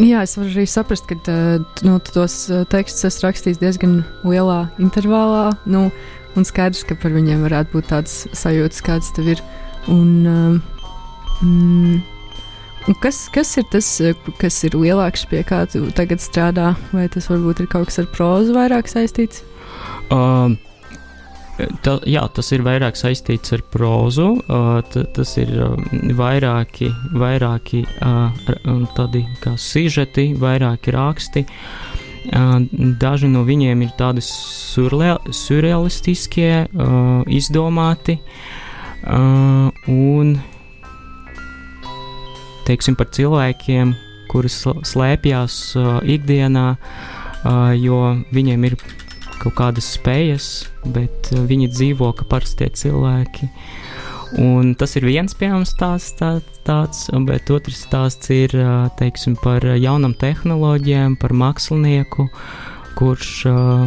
Jā, 0.03 0.25
es 0.25 0.35
varu 0.35 0.51
arī 0.51 0.65
saprast, 0.67 1.07
ka 1.07 1.35
nu, 1.87 1.95
tos 2.11 2.37
tekstus 2.71 3.07
es 3.07 3.21
rakstīju 3.23 3.61
diezgan 3.61 3.99
lielā 4.27 4.65
intervālā. 4.83 5.53
Nu, 5.63 5.87
un 6.35 6.47
skaidrs, 6.47 6.83
ka 6.83 6.97
par 6.99 7.15
viņiem 7.15 7.45
varētu 7.47 7.77
būt 7.77 7.91
tāds 7.93 8.25
sajūtas, 8.35 8.83
kāds 8.83 9.13
tev 9.15 9.37
ir. 9.37 9.43
Un, 9.87 10.59
mm, 11.41 12.03
kas, 13.01 13.25
kas 13.33 13.55
ir 13.61 13.65
tas, 13.73 13.89
kas 14.41 14.61
ir 14.67 14.77
lielāks, 14.79 15.25
pie 15.31 15.41
kā 15.47 15.63
tu 15.71 15.87
tagad 15.97 16.19
strādā? 16.23 16.67
Vai 16.93 17.07
tas 17.11 17.29
varbūt 17.31 17.63
ir 17.63 17.71
kaut 17.71 17.89
kas 17.89 18.03
ar 18.03 18.07
prózu 18.13 18.55
vairāk 18.55 18.85
saistīts? 18.91 19.43
Um, 20.13 20.59
Ta, 21.55 22.03
jā, 22.03 22.19
tas 22.35 22.49
ir 22.51 22.65
vairāk 22.65 22.97
saistīts 22.99 23.53
ar 23.55 23.61
prózu. 23.71 24.25
Uh, 24.43 24.81
t, 24.91 25.05
tas 25.15 25.29
ir 25.39 25.53
um, 25.63 25.79
vairāki, 26.17 26.89
vairāki 27.15 27.85
uh, 28.03 28.27
tādi 28.97 29.21
kā 29.43 29.53
sižeti, 29.55 30.33
vairāki 30.39 30.91
raksti. 30.95 31.45
Daži 32.25 33.27
no 33.29 33.43
viņiem 33.45 33.81
ir 33.85 33.91
tādi 33.99 34.21
surrealistiskie, 34.25 36.65
izdomāti, 37.29 38.15
un 39.05 40.33
teiksim 42.67 42.97
par 42.99 43.09
cilvēkiem, 43.15 43.93
kuri 44.31 44.51
slēpjas 44.51 45.57
ikdienā, 46.15 46.67
jo 47.79 47.99
viņiem 48.35 48.69
ir 48.69 48.77
kaut 49.41 49.55
kādas 49.59 49.91
spējas, 49.97 50.49
bet 50.85 51.29
viņi 51.31 51.69
dzīvo 51.73 52.11
kā 52.17 52.27
parastie 52.29 52.69
cilvēki. 52.73 53.49
Un 54.41 54.73
tas 54.75 54.95
ir 54.97 55.05
viens 55.07 55.35
piemēram 55.37 55.63
stāsts, 55.69 56.15
tā, 56.19 56.39
tāds, 56.67 57.05
bet 57.27 57.51
otrs 57.53 57.85
stāsts 57.85 58.31
ir 58.33 58.55
teiksim, 58.99 59.37
par 59.39 59.63
jaunām 59.63 60.15
tehnoloģijām, 60.17 61.19
par 61.21 61.35
mākslinieku, 61.37 62.27
kurš 62.95 63.31
uh, 63.51 63.85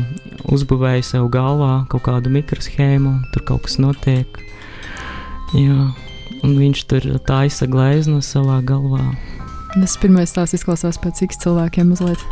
uzbūvēja 0.52 1.04
sev 1.14 1.30
galvā 1.32 1.86
kaut 1.92 2.04
kādu 2.06 2.32
mikroshēmu, 2.32 3.14
tur 3.32 3.44
kaut 3.48 3.64
kas 3.66 3.78
notiek. 3.80 4.40
Jā, 5.56 5.88
un 6.46 6.56
viņš 6.58 6.84
tur 6.90 7.08
taisa 7.26 7.68
glezno 7.70 8.20
savā 8.24 8.60
galvā. 8.66 9.04
Tas 9.74 9.98
pirmais 10.00 10.30
stāsts 10.32 10.56
izklausās 10.56 10.98
pēc 11.02 11.26
X 11.28 11.42
cilvēkiem 11.44 11.92
mazliet. 11.92 12.22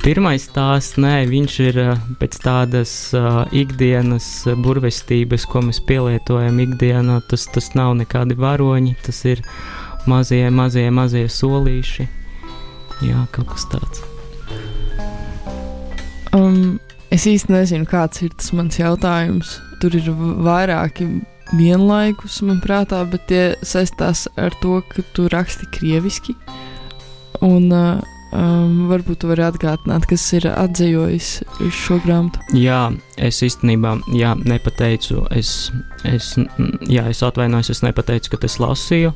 Pirmais 0.00 0.46
stāsts, 0.48 0.96
nē, 1.00 1.26
viņš 1.28 1.54
ir 1.60 1.78
pēc 2.20 2.38
tādas 2.40 2.92
uh, 3.16 3.42
ikdienas 3.52 4.28
burvestības, 4.64 5.44
ko 5.44 5.60
mēs 5.66 5.82
pielietojam 5.84 6.60
ikdienā. 6.64 7.18
Tas, 7.28 7.44
tas 7.52 7.68
nav 7.76 7.92
nekādi 7.98 8.36
varoņi, 8.40 8.94
tas 9.04 9.20
ir 9.28 9.42
mazie, 10.08 10.46
mazie, 10.48 10.86
mazie 10.94 11.26
solīši. 11.28 12.08
Jā, 13.04 13.26
kaut 13.34 13.52
kas 13.52 13.68
tāds. 13.72 14.00
Um, 16.36 16.78
es 17.12 17.28
īsti 17.28 17.52
nezinu, 17.52 17.88
kāds 17.90 18.24
ir 18.24 18.32
tas 18.36 18.54
mans 18.56 18.80
jautājums. 18.80 19.58
Tur 19.84 19.96
ir 20.00 20.08
vairāki 20.44 21.10
vienlaikus, 21.56 22.40
manuprāt, 22.46 22.94
bet 23.10 23.26
tie 23.30 23.42
saistās 23.66 24.26
ar 24.40 24.54
to, 24.62 24.80
ka 24.92 25.04
tu 25.16 25.28
raksti 25.32 25.68
krieviski. 25.74 26.36
Un, 27.40 27.70
uh, 27.72 28.00
Um, 28.30 28.84
varbūt 28.86 29.24
tu 29.24 29.26
vari 29.26 29.42
atgādināt, 29.42 30.04
kas 30.06 30.22
ir 30.38 30.44
atzījis 30.52 31.30
šo 31.74 31.96
grāmatu. 32.04 32.38
Jā, 32.54 32.92
es 33.18 33.40
īstenībā 33.42 33.96
jā, 34.14 34.36
nepateicu, 34.46 35.24
es, 35.34 35.72
es, 36.06 36.36
jā, 36.86 37.08
es 37.10 37.24
atvainojos, 37.26 37.72
es 37.74 37.82
nepateicu, 37.82 38.30
ka 38.30 38.38
es 38.46 38.60
lasīju. 38.62 39.10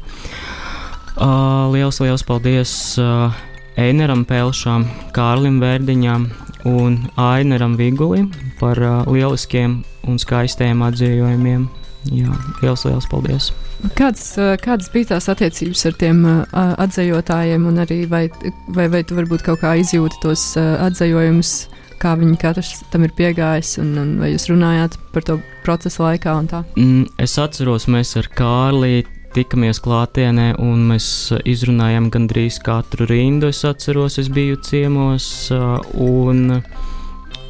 Uh, 1.14 1.70
liels, 1.70 2.00
liels 2.02 2.26
paldies 2.26 2.74
uh, 2.98 3.30
Eineram 3.78 4.26
Pelšam, 4.26 4.88
Kārlim 5.14 5.62
Vērdiņam 5.62 6.26
un 6.66 6.98
Aineram 7.14 7.78
Vigulim 7.78 8.32
par 8.58 8.82
uh, 8.82 9.06
lieliskiem 9.06 9.84
un 10.10 10.18
skaistiem 10.18 10.82
atzījumiem. 10.90 11.68
Jā, 12.12 12.32
liels, 12.60 12.84
liels 12.84 13.06
paldies! 13.08 13.52
Kādas, 13.96 14.34
kādas 14.64 14.90
bija 14.92 15.14
tās 15.14 15.28
attiecības 15.32 15.84
ar 15.88 15.96
tiem 16.00 16.20
atzējotājiem, 16.52 17.64
un 17.68 17.80
arī 17.84 18.04
vai, 18.08 18.26
vai, 18.68 18.88
vai 18.92 19.02
tu 19.04 19.16
varbūt 19.16 19.44
kaut 19.46 19.62
kā 19.64 19.74
izjūti 19.80 20.20
tos 20.22 20.44
atzējojumus, 20.58 21.54
kā 22.00 22.14
viņi 22.20 22.38
katrs 22.40 22.76
tam 22.92 23.06
ir 23.06 23.12
piegājis, 23.16 23.76
un, 23.82 23.92
un 24.00 24.14
vai 24.20 24.34
jūs 24.34 24.48
runājāt 24.52 24.96
par 25.14 25.26
to 25.28 25.38
procesa 25.64 26.04
laikā 26.08 26.38
un 26.40 26.48
tā? 26.52 26.62
Mm, 26.76 27.04
es 27.24 27.36
atceros, 27.40 27.88
mēs 27.92 28.16
ar 28.20 28.28
Kārlī 28.36 29.04
tikamies 29.34 29.80
klātienē, 29.82 30.52
un 30.62 30.84
mēs 30.92 31.06
izrunājām 31.48 32.10
gandrīz 32.14 32.60
katru 32.64 33.08
rindu. 33.10 33.50
Es 33.50 33.64
atceros, 33.66 34.18
es 34.22 34.30
biju 34.32 34.60
ciemos, 34.62 35.26
un 35.50 36.60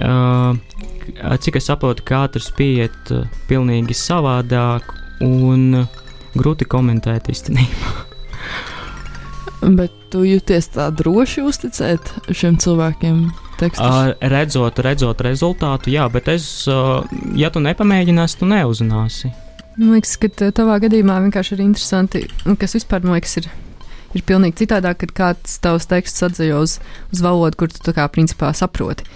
cik 0.05 1.61
es 1.61 1.69
saprotu, 1.71 2.05
katrs 2.07 2.51
pieiet 2.57 3.13
pilnīgi 3.49 3.97
savādāk. 3.97 4.93
Un 5.25 5.87
grūti 6.35 6.67
komentēt 6.69 7.31
īstenībā. 7.33 7.93
Bet 9.79 9.93
tu 10.13 10.25
jūties 10.27 10.69
tā 10.75 10.91
droši 10.93 11.45
uzticēt 11.47 12.13
šiem 12.35 12.59
cilvēkiem? 12.61 13.25
Uh, 13.65 14.11
redzot, 14.21 14.81
redzot 14.83 15.21
rezultātu, 15.25 15.93
jā, 15.95 16.09
bet 16.13 16.27
es, 16.33 16.45
uh, 16.69 17.07
ja 17.39 17.49
tu 17.55 17.63
nepamēģināsi, 17.63 18.41
tu 18.41 18.49
neuzzināsi. 18.51 19.31
Man 19.79 19.95
liekas, 19.95 20.17
ka 20.21 20.51
tavā 20.59 20.81
gadījumā 20.83 21.21
vienkārši 21.25 21.55
ir 21.55 21.63
interesanti, 21.65 22.25
un 22.51 22.59
kas 22.61 22.75
vispār, 22.77 23.07
man 23.07 23.17
liekas, 23.17 23.39
ir, 23.41 23.49
ir 24.19 24.27
pilnīgi 24.27 24.65
citādāk, 24.65 25.01
kad 25.05 25.15
kāds 25.21 25.57
tavs 25.65 25.87
teksts 25.89 26.27
atzīst 26.27 26.59
uz, 26.59 26.77
uz 27.15 27.25
valodu, 27.25 27.63
kur 27.63 27.73
tu 27.73 27.81
tā 27.87 27.95
kā 27.97 28.09
principā 28.13 28.51
saproti. 28.59 29.07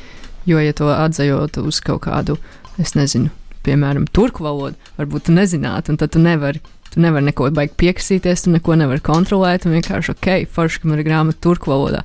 Jo, 0.47 0.61
ja 0.63 0.73
to 0.73 0.89
atzējot 0.93 1.59
uz 1.65 1.81
kaut 1.85 2.05
kādu, 2.07 2.39
es 2.79 2.95
nezinu, 2.95 3.33
piemēram, 3.67 4.07
turku 4.15 4.47
valodu, 4.47 4.79
varbūt 4.99 5.29
tu 5.29 5.35
nezinātu, 5.37 5.93
un 5.93 6.01
tad 6.01 6.15
tu 6.15 6.23
nevari 6.23 6.63
Tu 6.89 7.03
nevari 7.05 7.27
neko 7.29 7.51
baigi 7.53 7.75
piekrasīties, 7.83 8.47
tu 8.47 8.53
neko 8.55 8.77
nevari 8.81 9.03
kontrolēt. 9.05 9.67
Un 9.67 9.77
vienkārši 9.77 10.15
ok, 10.15 10.29
forši, 10.55 10.81
ka 10.81 10.89
man 10.89 11.01
ir 11.01 11.05
grāmata 11.05 11.43
turku 11.45 11.73
valodā. 11.73 12.05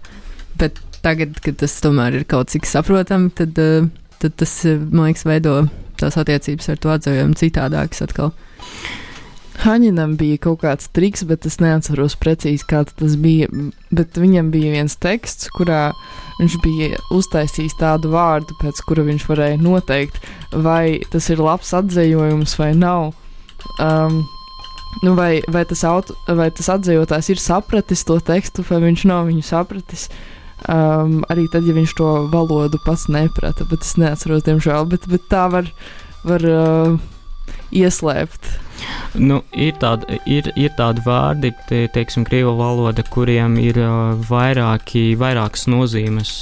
Bet 0.60 0.82
tagad, 1.04 1.38
kad 1.44 1.60
tas 1.62 1.76
tomēr 1.84 2.20
ir 2.20 2.26
kaut 2.30 2.52
cik 2.52 2.68
saprotami, 2.68 3.32
tad, 3.38 3.60
eh, 3.60 3.88
tad 4.20 4.36
tas, 4.40 4.66
eh, 4.66 4.78
man 4.78 5.10
liekas, 5.10 5.24
veido 5.28 5.70
tās 6.00 6.20
attiecības 6.20 6.70
ar 6.70 6.78
to 6.78 6.90
atzījumu 6.90 7.40
citādākas 7.40 8.04
atkal. 8.04 8.34
Haņinam 9.62 10.16
bija 10.18 10.40
kaut 10.42 10.64
kāds 10.64 10.90
triks, 10.96 11.22
bet 11.30 11.46
es 11.46 11.60
neatceros 11.62 12.16
precīzi, 12.20 12.66
kāds 12.68 12.96
tas 12.98 13.16
bija. 13.22 13.48
Bet 13.94 14.18
viņam 14.18 14.50
bija 14.54 14.74
viens 14.74 14.98
teksts, 14.98 15.52
kurā 15.54 15.92
viņš 16.40 16.56
bija 16.64 17.02
uztaisījis 17.14 17.78
tādu 17.80 18.12
vārdu, 18.16 18.58
pēc 18.62 18.82
kura 18.88 19.06
viņš 19.06 19.28
varēja 19.30 19.62
noteikt, 19.62 20.18
vai 20.66 21.00
tas 21.14 21.30
ir 21.30 21.44
labs 21.44 21.74
atzējums 21.78 22.58
vai 22.60 22.74
nav. 22.78 23.12
Um, 23.80 24.24
Nu, 25.02 25.16
vai, 25.18 25.42
vai, 25.50 25.64
tas 25.66 25.82
auto, 25.84 26.14
vai 26.38 26.52
tas 26.54 26.68
atzījotājs 26.70 27.32
ir 27.34 27.40
sapratis 27.42 28.04
to 28.06 28.20
tekstu, 28.22 28.62
vai 28.68 28.78
viņš 28.84 29.06
nav 29.10 29.26
viņu 29.26 29.42
sapratis. 29.48 30.04
Um, 30.70 31.24
arī 31.34 31.48
tad, 31.52 31.66
ja 31.68 31.74
viņš 31.76 31.96
to 31.98 32.10
valodu 32.32 32.78
pats 32.86 33.08
neprata, 33.12 33.66
bet 33.72 33.84
es 33.84 33.98
neatceros, 34.00 34.46
diemžēl, 34.46 34.86
bet, 34.92 35.08
bet 35.12 35.26
tā 35.32 35.48
var, 35.52 35.72
var 36.24 36.46
uh, 36.46 36.94
ieslēpt. 37.74 38.52
Nu, 39.14 39.42
ir, 39.54 39.76
tāda, 39.82 40.18
ir, 40.26 40.50
ir 40.58 40.74
tādi 40.78 41.04
vārdi, 41.06 41.54
tie, 41.70 41.86
teiksim, 41.94 42.26
krievu 42.26 42.56
valoda, 42.58 43.06
kuriem 43.14 43.60
ir 43.62 43.78
vairāki, 44.30 45.12
vairākas 45.20 45.68
nozīmes. 45.70 46.36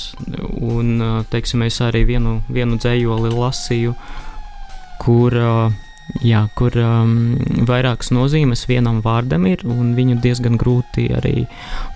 Un, 0.61 0.97
teiksim, 1.33 1.65
es 1.67 1.81
arī 1.83 2.05
vienu, 2.13 2.39
vienu 2.49 2.79
dzējoli 2.79 3.33
lasīju, 3.35 3.95
kur 5.03 5.39
Jā, 6.19 6.41
kur 6.59 6.75
um, 6.75 7.37
vairākas 7.69 8.11
nozīmes 8.11 8.65
vienam 8.67 8.99
vārdam 9.05 9.45
ir, 9.47 9.63
un 9.63 9.93
viņu 9.95 10.17
diezgan 10.19 10.57
grūti 10.59 11.07
arī 11.15 11.45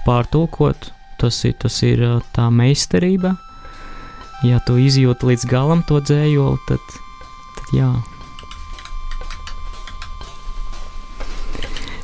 pārtulkot. 0.06 0.92
Tas 1.20 1.42
ir, 1.48 1.56
tas 1.60 1.82
ir 1.84 2.04
tā 2.36 2.48
meistarība. 2.52 3.36
Ja 4.46 4.62
tu 4.64 4.78
izjūti 4.80 5.32
līdz 5.32 5.48
galam 5.52 5.84
to 5.90 6.00
dzējoli, 6.04 6.60
tad, 6.70 6.98
tad 7.58 7.76
jā. 7.76 7.92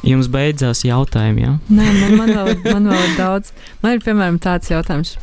Jums 0.07 0.31
beidzās 0.33 0.81
jautājumi, 0.87 1.45
jā? 1.45 1.53
Nē, 1.69 1.91
man, 1.99 2.17
man, 2.23 2.33
vēl, 2.37 2.55
man 2.65 2.89
vēl 2.89 3.05
ir 3.05 3.15
daudz. 3.19 3.53
Man 3.83 3.97
ir 3.97 4.03
piemēram 4.05 4.41
tāds 4.41 4.71
jautājums. 4.73 5.15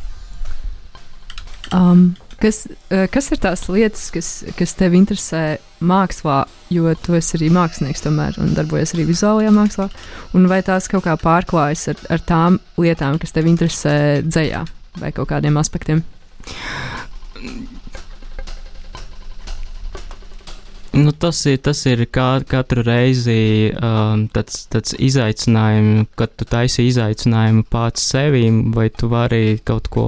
Um, 1.75 2.13
Kas, 2.39 2.61
eh, 2.87 3.03
kas 3.11 3.25
ir 3.33 3.39
tās 3.43 3.65
lietas, 3.67 4.05
kas, 4.15 4.27
kas 4.55 4.71
tev 4.79 4.93
interesē 4.95 5.57
mākslā, 5.83 6.45
jo 6.71 6.93
tu 7.03 7.17
esi 7.17 7.35
arī 7.35 7.49
mākslinieks 7.51 8.05
tomēr 8.05 8.37
un 8.39 8.53
darbojies 8.55 8.93
arī 8.95 9.09
vizuālajā 9.09 9.51
mākslā, 9.51 9.89
un 10.37 10.47
vai 10.47 10.61
tās 10.63 10.87
kaut 10.91 11.03
kā 11.03 11.17
pārklājas 11.19 11.89
ar, 11.91 11.99
ar 12.15 12.23
tām 12.23 12.61
lietām, 12.79 13.19
kas 13.19 13.35
tev 13.35 13.49
interesē 13.51 13.97
dzējā 14.23 14.63
vai 15.03 15.11
kaut 15.15 15.27
kādiem 15.33 15.59
aspektiem? 15.59 15.99
Nu, 20.99 21.11
tas 21.15 21.39
ir, 21.47 21.61
tas 21.63 21.79
ir 21.87 22.01
kā, 22.11 22.41
katru 22.49 22.81
reizi 22.83 23.71
um, 23.71 24.25
tāds, 24.35 24.65
tāds 24.73 24.95
izaicinājums, 24.99 26.09
kad 26.19 26.33
tu 26.35 26.47
taisi 26.49 26.89
izaicinājumu 26.89 27.63
pats 27.71 28.03
sevīm, 28.11 28.73
vai 28.75 28.89
tu 28.91 29.07
vari 29.11 29.61
kaut 29.63 29.87
ko, 29.93 30.07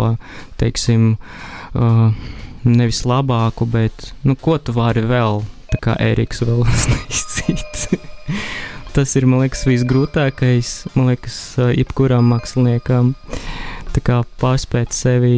teiksim, 0.59 1.13
uh, 1.79 2.09
nevis 2.67 3.05
labāku, 3.07 3.69
bet 3.71 4.11
nu, 4.27 4.35
ko 4.35 4.57
tu 4.59 4.75
vari 4.75 5.05
vēl, 5.07 5.39
tā 5.71 5.79
kā 5.85 5.95
Eriks 6.03 6.43
vēl 6.43 6.65
izdarīt. 7.13 7.87
Tas 8.91 9.15
ir, 9.15 9.29
man 9.31 9.45
liekas, 9.45 9.63
visgrūtākais, 9.69 10.73
man 10.97 11.13
liekas, 11.13 11.39
uh, 11.61 11.71
jebkuram 11.71 12.27
māksliniekam, 12.33 13.13
tā 13.95 14.03
kā 14.03 14.19
pārspēt 14.43 14.91
sevi. 14.97 15.37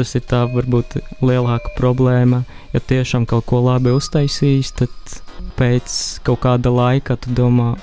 Tas 0.00 0.14
ir 0.16 0.22
tā 0.24 0.46
varbūt 0.48 0.96
lielāka 1.20 1.74
problēma. 1.76 2.42
Ja 2.72 2.80
tiešām 2.80 3.26
kaut 3.28 3.44
ko 3.50 3.60
labi 3.60 3.92
uztaisījis, 3.92 4.74
tad 4.80 5.16
pēc 5.60 5.96
kaut 6.24 6.40
kāda 6.46 6.72
laika 6.72 7.18
tu 7.20 7.34
domā, 7.36 7.74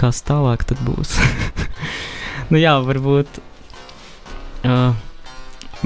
kas 0.00 0.24
tālāk 0.26 0.66
būs. 0.82 1.14
nu 2.50 2.58
jā, 2.58 2.74
varbūt. 2.82 3.38
Uh, 4.66 4.96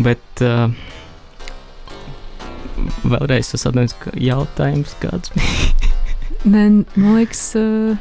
Bet 0.01 0.41
uh, 0.41 0.71
vēlreiz 3.05 3.53
tas 3.53 3.67
atnāca 3.69 3.99
ka 4.07 4.13
jautājums, 4.17 4.95
kāds 5.03 5.33
bija. 5.35 5.91
Nē, 6.53 6.63
man 6.97 7.19
liekas, 7.19 7.43
uh, 7.61 7.99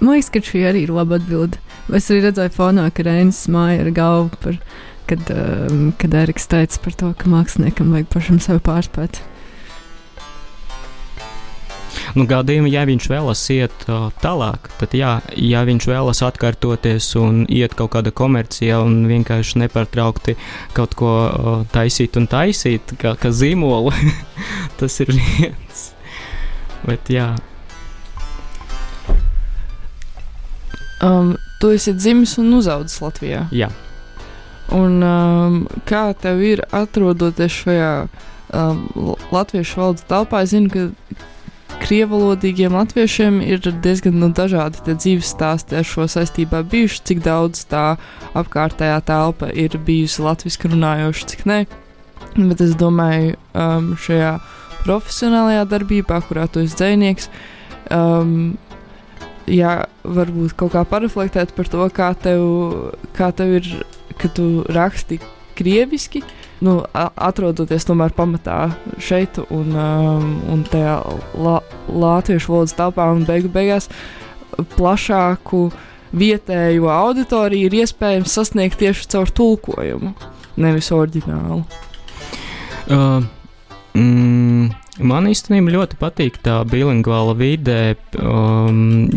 man 0.00 0.16
liekas, 0.16 0.32
ka 0.34 0.42
šī 0.48 0.64
arī 0.72 0.82
ir 0.88 0.94
laba 0.94 1.20
atbilde. 1.20 1.60
Es 1.94 2.10
arī 2.10 2.24
redzēju 2.26 2.54
fonā, 2.56 2.88
ka 2.94 3.06
Reinis 3.06 3.44
māja 3.52 3.84
ar 3.84 3.92
galvu 3.94 4.42
par, 4.42 4.58
kad, 5.10 5.28
um, 5.34 5.90
kad 5.98 6.14
Eriks 6.22 6.48
teica 6.50 6.80
par 6.84 6.96
to, 6.98 7.12
ka 7.18 7.30
māksliniekam 7.32 7.92
vajag 7.94 8.10
pašam 8.12 8.40
sevi 8.42 8.62
pārspēt. 8.64 9.22
Nu, 12.16 12.26
gadījumā, 12.28 12.68
ja 12.72 12.82
viņš 12.88 13.06
vēlas 13.08 13.42
iet 13.54 13.84
uh, 13.88 14.10
tālāk, 14.20 14.68
tad 14.80 14.92
jā, 14.96 15.12
ja 15.38 15.62
viņš 15.64 15.86
vēlas 15.88 16.20
atkārtoties 16.26 17.06
un 17.20 17.44
iet 17.48 17.76
kaut 17.78 17.94
kāda 17.94 18.12
komercijā 18.12 18.80
un 18.84 19.06
vienkārši 19.08 19.62
nepārtraukti 19.62 20.36
kaut 20.76 20.96
ko 20.98 21.12
uh, 21.28 21.54
taisīt 21.72 22.18
un 22.20 22.28
taisīt, 22.28 22.94
kā, 23.00 23.14
kā 23.20 23.32
zīmolu, 23.32 23.94
tas 24.80 24.98
ir 25.04 25.14
viens. 25.14 25.86
Bet 26.84 27.08
jā. 27.12 27.30
Um, 31.02 31.32
tu 31.62 31.72
esi 31.74 31.96
dzimis 31.96 32.36
un 32.42 32.52
uzaugusi 32.60 33.00
Latvijā. 33.02 33.46
jā. 33.54 33.72
Un, 34.72 35.02
um, 35.04 35.58
kā 35.88 36.10
tev 36.16 36.40
ir 36.44 36.62
atrodoties 36.72 37.52
šajā 37.64 37.92
um, 38.56 38.86
latviešu 39.34 39.80
valodas 39.80 40.06
telpā? 40.08 40.42
Es 40.46 40.54
zinu, 40.54 40.70
ka 40.72 40.86
krievalodīgiem 41.82 42.74
latviešiem 42.76 43.40
ir 43.44 43.60
diezgan 43.84 44.16
nu, 44.22 44.30
dažādi 44.32 44.94
dzīves 44.94 45.32
stāsti 45.34 45.76
ar 45.80 45.86
šo 45.88 46.06
saistībā 46.10 46.62
bijuši, 46.72 47.02
cik 47.10 47.22
daudz 47.24 47.64
tā 47.70 47.84
apkārtējā 48.38 49.00
telpa 49.08 49.50
ir 49.52 49.76
bijusi 49.86 50.24
latviešu 50.24 50.72
runājoša, 50.72 51.30
cik 51.32 51.46
nē. 51.48 51.62
Bet 52.36 52.62
es 52.64 52.76
domāju, 52.80 53.36
um, 53.52 53.92
šajā 54.00 54.36
profesionālajā 54.86 55.64
darbībā, 55.70 56.20
kurā 56.28 56.46
tu 56.50 56.62
esi 56.64 56.78
dzinieks, 56.78 57.28
um, 57.92 58.54
jā, 59.50 59.82
varbūt 60.02 60.54
kaut 60.58 60.74
kā 60.74 60.84
pareflektēt 60.88 61.52
par 61.56 61.68
to, 61.70 61.88
kā 61.94 62.12
tev, 62.18 62.46
kā 63.16 63.30
tev 63.36 63.58
ir, 63.58 63.68
ka 64.18 64.30
tu 64.32 64.64
raksti 64.72 65.20
krieviski 65.58 66.22
nu, 66.64 66.78
atrodoties 66.94 67.86
tomēr 67.88 68.14
pamatā 68.16 68.72
šeit 69.02 69.40
un, 69.48 69.72
um, 69.74 70.28
un 70.52 70.64
tajā 70.70 70.98
la, 71.42 71.56
latviešu 71.88 72.54
valodas 72.54 72.76
telpā 72.78 73.08
un 73.14 73.24
beigu 73.28 73.50
beigās 73.52 73.90
plašāku 74.76 75.66
vietējo 76.16 76.90
auditoriju 76.92 77.70
ir 77.70 77.78
iespējams 77.82 78.36
sasniegt 78.36 78.78
tieši 78.82 79.08
caur 79.14 79.32
tulkojumu, 79.32 80.12
nevis 80.60 80.92
oriģinālu. 80.92 81.62
Uh, 82.92 83.24
mm, 83.96 84.68
man 85.08 85.30
īstenībā 85.30 85.72
ļoti 85.78 85.98
patīk 86.00 86.38
tā 86.44 86.60
bilingvāla 86.68 87.36
vide. 87.38 87.80
Um, 88.20 89.08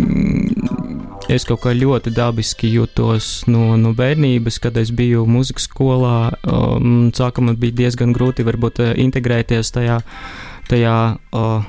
es 1.32 1.46
kaut 1.48 1.64
kā 1.64 1.74
ļoti 1.76 2.14
dabiski 2.14 2.70
jutos 2.76 3.46
no, 3.50 3.76
no 3.80 3.94
bērnības, 3.98 4.60
kad 4.62 4.78
es 4.78 4.92
biju 4.96 5.26
muzikas 5.30 5.68
skolā. 5.70 6.18
Um, 6.46 7.10
sākumā 7.16 7.56
bija 7.60 7.82
diezgan 7.84 8.14
grūti 8.16 8.46
varbūt 8.46 8.82
uh, 8.84 8.92
integrēties 9.02 9.74
tajā, 9.76 10.00
tajā 10.70 10.98
uh, 11.16 11.66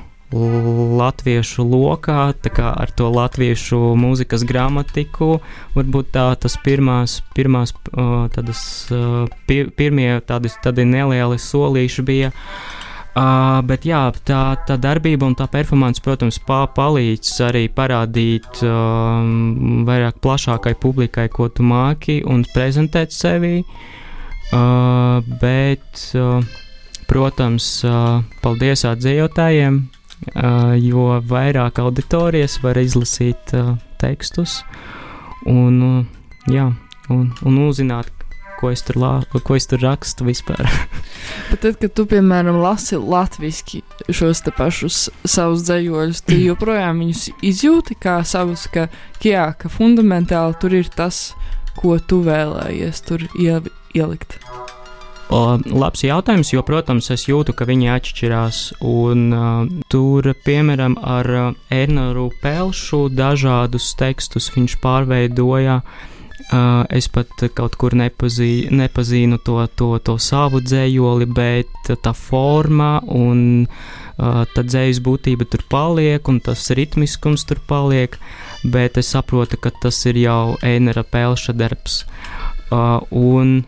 latviešu 1.01 1.63
lokā, 1.63 2.21
kā 2.53 2.71
ar 2.75 2.91
to 2.91 3.09
latviešu 3.13 3.79
mūzikas 3.97 4.45
gramatiku. 4.47 5.37
Varbūt 5.77 6.11
tā 6.17 6.29
tas 6.41 6.57
pirmās, 6.63 7.21
pirmās 7.37 7.73
uh, 7.73 8.27
tādas, 8.33 8.61
uh, 8.91 9.23
pir, 9.49 9.71
pirmie 9.77 10.17
tādi, 10.27 10.53
tādi 10.63 10.85
nelieli 10.85 11.39
solīši 11.41 12.05
bija. 12.07 12.33
Uh, 12.33 12.76
bet 13.65 13.85
jā, 13.87 14.01
tā, 14.27 14.41
tā 14.67 14.75
darbība 14.77 15.25
un 15.29 15.35
tā 15.37 15.47
performance, 15.49 16.01
protams, 16.03 16.37
pā, 16.43 16.65
palīdz 16.75 17.31
arī 17.47 17.63
parādīt 17.73 18.61
um, 18.67 19.83
vairāk 19.87 20.19
plašākai 20.21 20.75
publikai, 20.81 21.27
ko 21.33 21.47
tu 21.49 21.65
māki 21.65 22.19
un 22.27 22.43
prezentēt 22.53 23.15
sevi. 23.15 23.61
Uh, 24.47 25.19
bet, 25.41 25.87
uh, 26.15 26.43
protams, 27.09 27.67
uh, 27.87 28.21
paldies 28.43 28.85
atzīvotājiem, 28.87 29.81
uh, 29.83 30.75
jo 30.79 31.17
vairāk 31.27 31.81
auditorijas 31.83 32.59
var 32.63 32.79
izlasīt 32.79 33.55
uh, 33.57 33.73
tekstus 33.99 34.61
un, 35.47 35.81
uh, 35.83 36.53
jā, 36.53 36.69
un, 37.11 37.27
un 37.43 37.59
uzzināt, 37.65 38.11
ko 38.57 38.71
es 38.73 38.83
tur, 38.85 38.97
lā, 39.01 39.11
ko 39.31 39.57
es 39.57 39.67
tur 39.69 39.81
rakstu 39.83 40.27
vispār. 40.27 40.65
Bet 41.51 41.61
tad, 41.63 41.77
kad 41.81 41.93
tu, 41.97 42.07
piemēram, 42.09 42.59
lasi 42.61 42.99
latviešu 42.99 43.83
šos 44.15 44.43
pašus 44.57 45.07
savus 45.27 45.65
dzējoļus, 45.67 46.23
tu 46.27 46.39
joprojām 46.49 47.03
viņus 47.03 47.27
izjūti 47.45 47.97
kā 48.01 48.19
savus, 48.27 48.67
ka, 48.73 48.87
jā, 49.23 49.51
ka 49.59 49.71
fundamentāli 49.71 50.57
tur 50.61 50.77
ir 50.81 50.89
tas, 50.93 51.31
ko 51.77 51.97
tu 52.01 52.23
vēlējies 52.25 53.03
tur 53.05 53.27
ielikt. 53.37 54.39
O, 55.27 55.57
labs 55.59 56.05
jautājums, 56.05 56.53
jo, 56.53 56.61
protams, 56.63 57.09
es 57.11 57.25
jūtu, 57.27 57.51
ka 57.51 57.65
viņi 57.67 57.89
atšķirās. 57.97 58.59
Un, 58.87 59.25
uh, 59.35 59.81
tur, 59.91 60.31
piemēram, 60.45 60.95
ar 61.03 61.27
uh, 61.35 61.49
Ernoru 61.67 62.29
Pelšu 62.39 63.09
dažādus 63.11 63.91
tekstus 63.99 64.47
viņš 64.55 64.77
pārveidoja. 64.85 65.81
Uh, 65.83 66.16
es 66.93 67.07
pat 67.11 67.45
kaut 67.57 67.75
kur 67.81 67.95
nepazī, 67.97 68.67
nepazīnu 68.71 69.39
to, 69.45 69.59
to, 69.75 69.89
to 69.99 70.17
savu 70.21 70.61
dzējoli, 70.63 71.27
bet 71.27 71.91
tā 72.03 72.13
forma 72.15 72.97
un 73.07 73.67
tā 74.17 74.63
dzējas 74.65 75.01
būtība 75.05 75.47
tur 75.49 75.63
paliek, 75.69 76.27
un 76.29 76.39
tas 76.41 76.69
ritmiskums 76.77 77.45
tur 77.49 77.61
paliek. 77.69 78.17
Bet 78.65 78.97
es 78.97 79.13
saprotu, 79.13 79.59
ka 79.61 79.71
tas 79.83 79.99
ir 80.09 80.17
jau 80.23 80.57
Einera 80.65 81.03
Pelša 81.05 81.53
darbs. 81.53 82.01
Un 83.13 83.59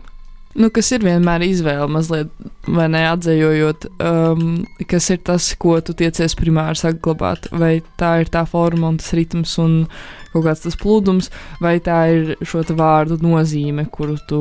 Nu, 0.58 0.66
kas 0.74 0.88
ir 0.90 1.04
vienmēr 1.06 1.44
izvēle, 1.46 1.86
mazliet, 1.94 2.30
vai 2.66 2.88
ne 2.90 3.04
atzējot, 3.06 3.84
um, 4.02 4.64
kas 4.90 5.06
ir 5.14 5.20
tas, 5.22 5.52
ko 5.62 5.76
tu 5.84 5.94
tiecies 5.94 6.34
primāri 6.38 6.80
saglabāt. 6.80 7.46
Vai 7.54 7.76
tā 8.00 8.16
ir 8.24 8.32
tā 8.34 8.42
forma 8.50 8.90
un 8.90 8.98
tas 8.98 9.12
ritms 9.14 9.52
un 9.62 9.84
kaut 10.32 10.44
kāds 10.46 10.64
tas 10.64 10.78
plūdums, 10.78 11.30
vai 11.62 11.76
tā 11.82 12.00
ir 12.14 12.32
šo 12.46 12.64
vārdu 12.78 13.20
nozīme, 13.22 13.86
kuru 13.94 14.18
tu 14.30 14.40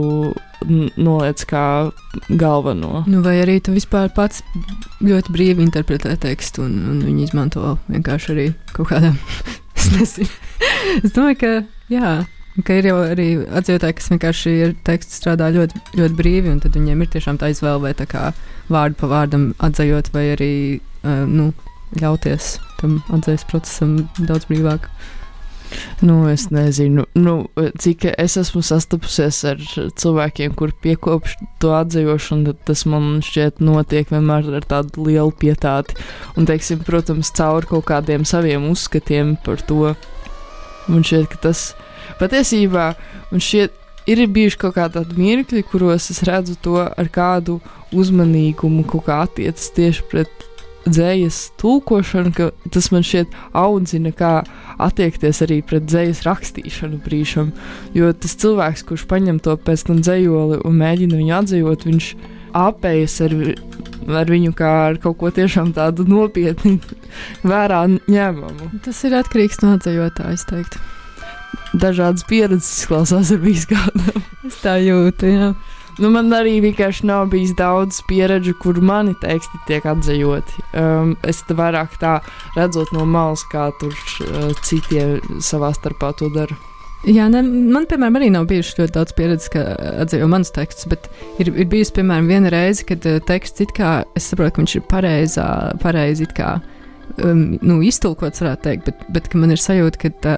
noliec 0.97 1.45
kā 1.49 1.65
galveno. 2.29 3.03
Nu, 3.09 3.21
vai 3.25 3.37
arī 3.43 3.59
tu 3.61 3.73
vispār 3.77 4.09
pats 4.15 4.41
ļoti 5.05 5.33
brīvi 5.33 5.65
interpretē 5.65 6.17
tekstu 6.25 6.65
un, 6.65 6.75
un 6.93 7.05
viņi 7.05 7.29
izmanto 7.29 7.77
vienkārši 7.89 8.33
arī 8.33 8.49
kaut 8.73 8.91
kādā. 8.91 9.13
es 10.03 10.17
es 10.19 11.13
domāju, 11.13 11.39
ka 11.45 11.55
jā. 11.93 12.17
Ka 12.65 12.79
ir 12.79 12.87
jau 12.89 12.97
arī 13.05 13.27
atzīvotāji, 13.45 13.95
kas 13.99 14.09
vienkārši 14.11 14.53
ir 14.65 14.71
tekstu 14.87 15.15
strādā 15.19 15.51
ļoti, 15.53 15.79
ļoti 15.99 16.17
brīvi, 16.17 16.49
un 16.53 16.61
tad 16.63 16.75
viņiem 16.77 17.03
ir 17.05 17.11
tiešām 17.13 17.37
tā 17.39 17.51
izvēle, 17.53 17.83
vai 17.83 17.93
tā 17.97 18.07
kā 18.09 18.31
vārdu 18.73 18.97
pa 18.99 19.09
vārdam 19.11 19.51
atzējot, 19.65 20.09
vai 20.15 20.25
arī 20.33 20.53
uh, 20.79 21.23
nu, 21.29 21.51
ļauties 22.01 22.57
tam 22.81 22.99
atzīves 23.15 23.45
procesam 23.49 23.95
daudz 24.17 24.49
brīvāk. 24.49 24.89
Nu, 26.01 26.23
es 26.31 26.47
nezinu, 26.49 27.03
nu, 27.13 27.33
cik 27.77 28.07
es 28.09 28.39
esmu 28.41 28.63
sastapusies 28.65 29.43
ar 29.45 29.59
cilvēkiem, 30.01 30.55
kur 30.57 30.73
piekopš 30.81 31.35
to 31.61 31.75
atzīšanu, 31.77 32.49
tad 32.49 32.63
tas 32.71 32.81
man 32.89 33.19
šķiet 33.25 33.61
notiek 33.61 34.09
vienmēr 34.09 34.49
ar 34.57 34.65
tādu 34.71 35.05
lielu 35.05 35.35
pietāti. 35.37 35.99
Un, 36.33 36.49
teiksim, 36.49 36.81
protams, 36.87 37.29
caur 37.37 37.69
kaut 37.69 37.85
kādiem 37.91 38.25
saviem 38.25 38.65
uzskatiem 38.71 39.35
par 39.45 39.61
to. 39.69 39.93
Man 40.89 41.05
šķiet, 41.05 41.29
ka 41.35 41.43
tas 41.45 41.69
ir 41.75 41.88
patiesībā 42.19 42.91
man 43.31 43.43
šķiet, 43.43 43.75
ir 44.09 44.25
bijuši 44.33 44.59
kaut 44.59 44.77
kādi 44.77 45.05
mirkļi, 45.17 45.63
kuros 45.69 46.09
es 46.13 46.23
redzu 46.27 46.57
to 46.63 46.77
ar 46.81 47.09
kādu 47.13 47.59
uzmanīgumu, 47.95 48.85
kaut 48.89 49.07
kā 49.09 49.23
attiecas 49.25 49.71
tieši 49.75 50.05
pret 50.11 50.45
dzējas 50.89 51.37
tulkošanu, 51.59 52.31
ka 52.33 52.49
tas 52.73 52.89
man 52.93 53.05
šķiet 53.05 53.35
audzina, 53.57 54.11
kā 54.15 54.33
attiekties 54.81 55.43
arī 55.45 55.59
pret 55.65 55.85
dzējas 55.89 56.23
rakstīšanu 56.25 57.01
brīžam. 57.05 57.51
Jo 57.97 58.11
tas 58.13 58.37
cilvēks, 58.39 58.85
kurš 58.89 59.05
paņem 59.09 59.41
to 59.43 59.55
pēc 59.59 59.85
tam 59.89 60.03
dzējoli 60.03 60.61
un 60.65 60.77
mēģina 60.79 61.19
viņu 61.19 61.35
atzīt, 61.41 61.87
viņš 61.89 62.11
apējas 62.59 63.17
ar, 63.27 63.35
ar 64.21 64.31
viņu 64.33 64.55
kā 64.57 64.71
ar 64.87 65.01
kaut 65.03 65.19
ko 65.19 65.33
tiešām 65.33 65.73
tādu 65.77 66.07
nopietnu, 66.09 66.79
vērā 67.51 67.83
ņemamu. 68.07 68.71
Tas 68.85 69.03
ir 69.05 69.19
atkarīgs 69.19 69.61
no 69.65 69.75
atzējotāja, 69.77 70.39
es 70.39 70.47
teiktu 70.49 70.81
dažādas 71.73 72.25
pieredzes 72.29 72.81
izklausās, 72.81 73.33
ir 73.35 73.43
bijis 73.43 73.67
kādam. 73.69 74.23
es 74.47 74.61
tā 74.63 74.79
jūtu, 74.83 75.29
jā. 75.29 75.51
Nu, 75.99 76.07
man 76.13 76.31
arī 76.31 76.61
vienkārši 76.63 77.09
nav 77.09 77.27
bijis 77.33 77.51
daudz 77.59 77.99
pieredžu, 78.07 78.53
kur 78.61 78.77
mani 78.79 79.11
teksti 79.19 79.59
tiek 79.67 79.83
atzējoti. 79.89 80.63
Um, 80.79 81.11
es 81.27 81.41
te 81.43 81.57
vairāk 81.57 81.97
tā 81.99 82.19
redzot 82.55 82.93
no 82.95 83.03
malas, 83.03 83.43
kā 83.51 83.67
tur 83.81 83.91
uh, 83.91 84.53
citi 84.63 85.03
savā 85.43 85.73
starpā 85.75 86.13
to 86.19 86.31
dara. 86.31 86.55
Jā, 87.07 87.27
ne, 87.31 87.41
man, 87.43 87.85
piemēram, 87.87 88.15
arī 88.19 88.29
nav 88.31 88.47
bijuši 88.47 88.79
ļoti 88.79 88.95
daudz 88.95 89.15
pieredzes, 89.15 89.51
ka 89.51 89.65
atzīvo 90.05 90.27
manus 90.31 90.51
tekstus, 90.55 90.87
bet 90.91 91.07
ir, 91.39 91.51
ir 91.51 91.67
bijusi, 91.71 91.95
piemēram, 91.99 92.31
viena 92.31 92.51
reize, 92.51 92.87
kad 92.87 93.03
uh, 93.07 93.19
teksts 93.27 93.67
it 93.67 93.75
kā, 93.75 93.93
es 94.19 94.31
saprotu, 94.31 94.55
ka 94.55 94.63
viņš 94.63 94.79
ir 94.79 94.87
pareizā, 94.91 95.49
pareizi 95.83 96.27
it 96.27 96.35
kā. 96.39 96.57
Um, 97.17 97.57
nu, 97.65 97.79
iztulkots, 97.83 98.43
varētu 98.43 98.63
teikt, 98.67 98.89
bet, 98.89 98.99
bet 99.15 99.33
man 99.35 99.51
ir 99.53 99.59
sajūta, 99.59 99.99
ka 99.99 100.11
tā, 100.23 100.33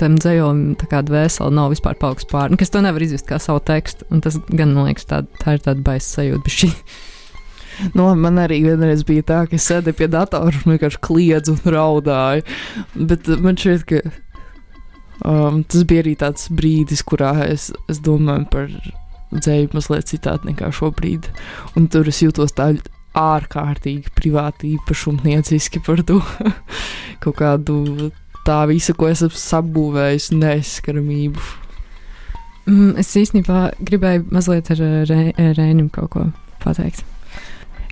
tam 0.00 0.14
dzējolim 0.20 0.76
tā 0.80 0.86
kā 0.88 1.00
dvēsele 1.04 1.50
nav 1.52 1.72
vispār 1.74 1.98
paaugstas 1.98 2.30
pāri, 2.30 2.58
es 2.62 2.72
to 2.72 2.82
nevaru 2.84 3.08
izjust 3.08 3.26
kā 3.28 3.40
savu 3.42 3.60
tekstu, 3.66 4.06
un 4.14 4.22
tas 4.24 4.38
gan, 4.48 4.72
man 4.76 4.88
liekas, 4.88 5.08
tā, 5.10 5.22
tā 5.42 5.56
ir 5.56 5.64
tāda 5.64 5.82
baisa 5.84 6.20
sajūta. 6.20 6.70
Nu, 7.96 8.04
man 8.14 8.36
arī 8.38 8.60
vienreiz 8.66 9.00
bija 9.08 9.24
tā, 9.26 9.38
ka 9.48 9.56
es 9.56 9.64
sēdēju 9.66 9.96
pie 9.98 10.08
datora 10.12 10.52
un 10.60 10.74
vienkārši 10.74 11.00
kliedzu 11.02 11.54
un 11.56 11.72
raudāju. 11.74 12.44
Bet 13.08 13.30
man 13.42 13.56
šķiet, 13.58 13.86
ka 13.88 14.02
um, 15.26 15.62
tas 15.64 15.86
bija 15.88 16.04
arī 16.04 16.12
tāds 16.20 16.50
brīdis, 16.52 17.02
kurā 17.08 17.32
es, 17.48 17.70
es 17.90 18.02
domāju 18.04 18.46
par 18.52 18.68
dzēju 19.32 19.72
mazliet 19.72 20.12
citādi 20.12 20.52
nekā 20.52 20.70
šobrīd. 20.76 21.30
Un 21.80 21.88
tur 21.92 22.12
es 22.12 22.20
jūtos 22.22 22.54
tā 22.58 22.74
ārkārtīgi 23.18 24.12
privāti 24.16 24.74
īpašumnieciski 24.76 25.82
par 25.86 26.02
to 26.08 26.20
kaut 27.22 27.38
kādu 27.38 28.10
tā 28.46 28.62
visu, 28.70 28.94
ko 28.98 29.10
esmu 29.10 29.30
sabūvējis, 29.36 30.32
neskaramību. 30.34 31.48
Mm, 32.66 32.92
es 33.02 33.10
īstenībā 33.18 33.72
gribēju 33.82 34.28
mazliet 34.34 34.70
ar 34.74 34.82
Rēnam 35.58 35.88
kaut 35.92 36.12
ko 36.14 36.28
pateikt. 36.62 37.04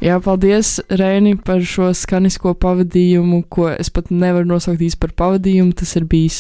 Jā, 0.00 0.14
paldies, 0.24 0.78
Rēni, 0.88 1.34
par 1.44 1.60
šo 1.60 1.90
skanisko 1.92 2.54
pavadījumu, 2.56 3.42
ko 3.52 3.66
es 3.68 3.90
pat 3.92 4.08
nevaru 4.08 4.48
nosaukt 4.48 4.80
īsti 4.80 5.00
par 5.02 5.12
pavadījumu. 5.18 5.74
Tas 5.76 5.92
ir 5.98 6.06
bijis 6.08 6.38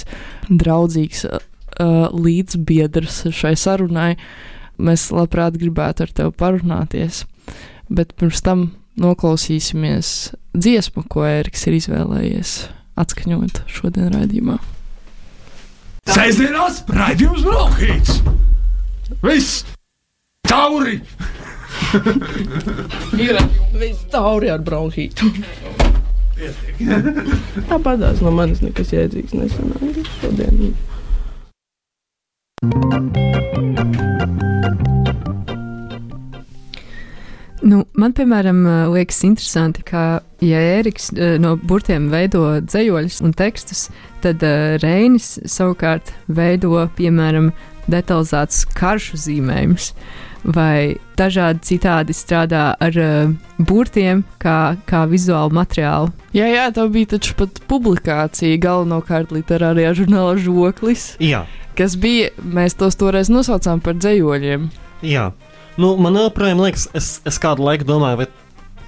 draudzīgs 0.48 1.26
uh, 1.28 1.42
līdzbiedrs 2.08 3.26
šai 3.36 3.52
sarunai. 3.60 4.14
Mēs 4.80 5.10
labprāt 5.12 5.58
gribētu 5.60 6.06
ar 6.06 6.14
tevi 6.16 6.32
parunāties, 6.40 7.26
bet 7.90 8.14
pirms 8.18 8.42
tam 8.46 8.70
noklausīsimies 9.00 10.32
dziesmu, 10.54 11.04
ko 11.10 11.24
Eriks 11.28 11.66
ir 11.68 11.78
izvēlējies 11.78 12.54
atskaņot 13.00 13.64
šodien 13.70 14.12
raidījumā. 14.14 14.58
Sēžamās 16.10 16.82
raidījums 16.90 17.44
Brokhīts! 17.46 18.20
Viss! 19.22 19.64
Tauri! 20.48 21.00
Ir 23.24 23.38
viss 23.78 24.04
tauri 24.10 24.50
ar 24.52 24.62
bronhītu. 24.66 25.30
Tāpatās 27.70 28.22
no 28.24 28.32
manis 28.34 28.62
nekas 28.64 28.92
jēdzīgs 28.94 29.36
nesanāca 29.36 30.04
šodien. 30.20 30.72
Nu, 37.62 37.82
man, 37.92 38.14
piemēram, 38.16 38.62
liekas 38.94 39.18
interesanti, 39.26 39.82
ka, 39.84 40.22
ja 40.40 40.60
Ēriks 40.78 41.10
no 41.42 41.56
burtiem 41.60 42.06
veido 42.12 42.46
dzējoļus 42.64 43.18
un 43.26 43.34
tekstus, 43.36 43.88
tad 44.24 44.40
uh, 44.46 44.78
Reinis 44.80 45.34
savukārt 45.44 46.14
veido, 46.32 46.72
piemēram, 46.96 47.50
detalizētus 47.90 48.64
karšu 48.78 49.20
zīmējumus. 49.26 49.90
Vai 50.40 50.96
dažādi 51.20 51.60
citādi 51.68 52.14
strādā 52.16 52.70
ar 52.80 52.96
uh, 52.96 53.34
burtiem, 53.60 54.22
kā, 54.40 54.78
kā 54.88 55.02
vizuālu 55.10 55.52
materiālu. 55.58 56.08
Jā, 56.32 56.46
jā, 56.48 56.64
tā 56.72 56.86
bija 56.88 57.10
taču 57.18 57.36
pat 57.36 57.60
publikācija 57.68 58.56
galvenokārt 58.62 59.34
literārijā 59.36 59.92
žurnālā 60.00 60.38
Žoklis. 60.40 61.10
Jā, 61.20 61.44
Kas 61.76 61.94
bija, 62.00 62.32
mēs 62.40 62.74
tos 62.76 62.96
toreiz 63.00 63.28
nosaucām 63.32 63.80
par 63.84 64.00
dzējoļiem. 64.00 64.66
jā. 65.04 65.28
Nu, 65.80 65.94
man 66.00 66.18
joprojām 66.20 66.60
liekas, 66.60 66.88
es, 66.98 67.10
es 67.28 67.38
kādu 67.40 67.64
laiku 67.64 67.86
domāju, 67.88 68.20
vai 68.24 68.28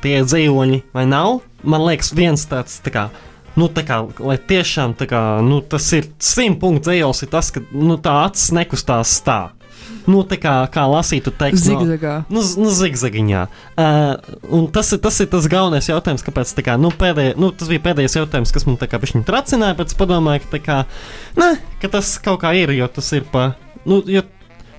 tie 0.05 0.19
ir 0.21 0.27
dzīvoņi 0.29 0.83
vai 0.97 1.07
nav. 1.09 1.39
Man 1.63 1.85
liekas, 1.87 2.13
viens 2.19 2.45
tāds 2.51 2.81
tā 2.85 2.93
kā. 2.95 3.07
Nu, 3.57 3.67
tā 3.69 3.83
kā, 3.85 3.99
lai 4.25 4.39
tiešām 4.41 4.95
tā 4.97 5.05
kā, 5.11 5.21
nu, 5.45 5.61
tas 5.61 5.85
ir 5.97 6.07
simt 6.25 6.57
punktu 6.63 6.89
dzējos, 6.91 7.25
ir 7.27 7.29
tas, 7.35 7.51
ka 7.53 7.61
nu, 7.77 7.99
tā 8.01 8.15
acis 8.27 8.49
nekustās 8.57 9.19
tā. 9.27 9.41
Nu, 10.09 10.23
tā 10.27 10.35
kā, 10.41 10.55
kā 10.73 10.83
lasītu 10.91 11.31
tekstu. 11.39 11.75
no- 11.77 11.83
Zigzagā. 11.85 12.15
Nu, 12.33 12.41
z- 12.43 12.57
nu 12.59 12.71
zigzagiņā. 12.75 13.43
Uh, 13.79 14.39
un 14.59 14.65
tas 14.75 14.89
ir, 14.97 14.99
tas 15.05 15.21
ir 15.23 15.29
tas 15.31 15.47
galvenais 15.53 15.87
jautājums, 15.87 16.25
kāpēc 16.27 16.55
tā 16.59 16.65
kā, 16.67 16.75
nu, 16.81 16.91
pēdējais, 16.91 17.37
nu, 17.39 17.53
tas 17.55 17.69
bija 17.71 17.85
pēdējais 17.85 18.17
jautājums, 18.19 18.53
kas 18.57 18.67
man 18.67 18.79
tā 18.81 18.89
kā 18.91 18.99
viņa 19.03 19.23
tracināja, 19.29 19.77
bet 19.79 19.93
es 19.93 19.99
padomāju, 20.01 20.43
ka, 20.51 20.59
kā, 20.65 20.79
ne, 21.39 21.53
ka 21.83 21.89
tas 21.93 22.17
kaut 22.25 22.41
kā 22.43 22.51
ir, 22.59 22.73
jo 22.75 22.89
tas 22.89 23.13
ir 23.15 23.29
pa, 23.31 23.53
nu, 23.87 24.01
jo, 24.11 24.23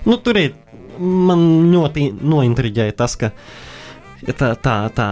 nu 0.04 0.18
tur 0.20 0.36
ir, 0.42 0.52
man 0.98 1.44
ļoti 1.72 2.10
nointriģēja 2.20 2.96
tas, 2.98 3.16
ka 3.20 3.30
tā, 4.32 4.54
tā, 4.60 4.76
tā 4.94 5.08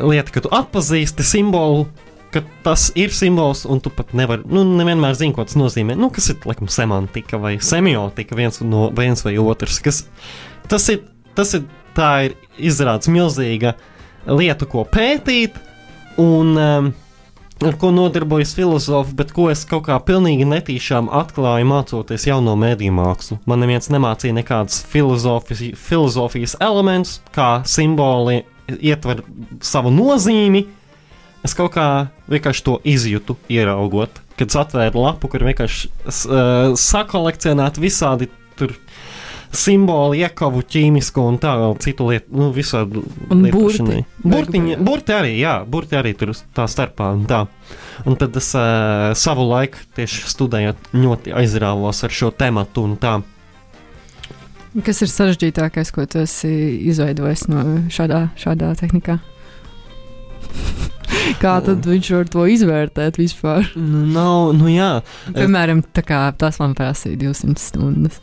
lieta, 0.00 0.34
ka 0.34 0.44
tu 0.44 0.52
atpazīsti 0.54 1.26
simbolu. 1.26 1.86
Tas 2.66 2.90
ir 2.98 3.14
simbols, 3.16 3.62
un 3.64 3.78
tu 3.80 3.88
pat 3.96 4.10
nevari, 4.12 4.42
nu, 4.52 4.60
nevienmēr 4.76 5.14
zini, 5.16 5.32
ko 5.32 5.46
tas 5.46 5.56
nozīmē. 5.56 5.94
Nu, 5.96 6.10
kas 6.12 6.26
ir, 6.34 6.36
laikam, 6.44 6.68
semantika 6.68 7.38
vai 7.40 7.54
semiotika, 7.64 8.36
viens, 8.36 8.60
no, 8.60 8.90
viens 8.92 9.24
vai 9.24 9.38
otrs. 9.40 9.78
Kas, 9.80 10.02
tas 10.68 10.84
ir, 10.92 11.06
tas 11.38 11.54
ir, 11.56 11.64
tā 11.96 12.10
ir 12.26 12.34
izrādās 12.60 13.08
milzīga 13.08 13.72
lieta, 14.28 14.68
ko 14.68 14.84
pētīt, 14.90 15.56
un 16.20 16.52
um, 16.60 16.92
ar 17.64 17.76
ko 17.80 17.90
nodarbojas 17.90 18.54
filozofi, 18.54 19.14
bet 19.16 19.32
ko 19.32 19.48
es 19.50 19.64
kaut 19.68 19.86
kā 19.88 19.96
pilnīgi 20.04 20.44
netīšām 20.48 21.08
atklāju 21.22 21.68
mācoties 21.70 22.26
jauno 22.28 22.56
mēdīju 22.60 22.94
mākslu. 22.96 23.38
Man 23.48 23.62
neviens 23.64 23.88
nemācīja 23.92 24.36
nekādas 24.36 24.82
filozofijas, 24.90 25.62
filozofijas 25.80 26.56
elementus, 26.60 27.20
kā 27.34 27.62
simboli 27.68 28.42
ietver 28.76 29.22
savu 29.64 29.92
nozīmi. 29.94 30.66
Es 31.46 31.54
kaut 31.56 31.76
kā 31.76 31.88
vienkārši 32.28 32.64
to 32.66 32.80
izjūtu, 32.84 33.38
ieraugot, 33.54 34.20
kad 34.36 34.56
atvēru 34.64 35.04
lapu, 35.04 35.30
kur 35.30 35.46
vienkārši 35.46 35.88
uh, 35.88 36.74
sakolekcionēti 36.80 37.84
visādi 37.84 38.28
tur 38.58 38.74
simboli, 39.54 40.22
iekavu 40.24 40.62
ķīmisko 40.66 41.26
un 41.30 41.38
tā 41.42 41.54
vēl 41.60 41.76
citu 41.82 42.08
lietu, 42.10 42.32
nu, 42.36 42.50
visādi 42.54 43.02
burti. 43.30 44.02
Burtiņi, 44.26 44.78
burti 44.82 45.16
arī, 45.16 45.36
jā, 45.40 45.58
burti 45.68 45.98
arī 45.98 46.14
tur 46.18 46.34
tā 46.56 46.66
starpā 46.70 47.12
un 47.16 47.24
tā. 47.30 47.44
Un 48.06 48.18
tad 48.20 48.36
es 48.38 48.50
uh, 48.58 49.12
savu 49.16 49.46
laiku 49.48 49.80
tieši 49.96 50.26
studējot 50.32 50.92
ļoti 50.96 51.34
aizrāvos 51.36 52.04
ar 52.06 52.14
šo 52.14 52.32
tematu 52.34 52.84
un 52.86 52.98
tā. 53.00 53.18
Kas 54.84 55.00
ir 55.00 55.08
sarežģītākais, 55.08 55.92
ko 55.94 56.04
tu 56.04 56.20
esi 56.20 56.50
izveidojis 56.90 57.46
no 57.48 57.62
šādā, 57.92 58.26
šādā 58.36 58.74
tehnikā? 58.76 59.16
Kā 61.42 61.56
tad 61.64 61.86
viņš 61.86 62.10
var 62.12 62.28
to 62.30 62.44
izvērtēt 62.50 63.18
vispār? 63.18 63.70
Nu, 63.78 64.04
nav, 64.12 64.52
nu 64.58 64.68
jā. 64.70 64.90
Piemēram, 65.34 65.82
tā 65.96 66.04
kā 66.06 66.20
tas 66.38 66.60
man 66.62 66.76
prasīja 66.78 67.18
200 67.24 67.62
stundas. 67.62 68.20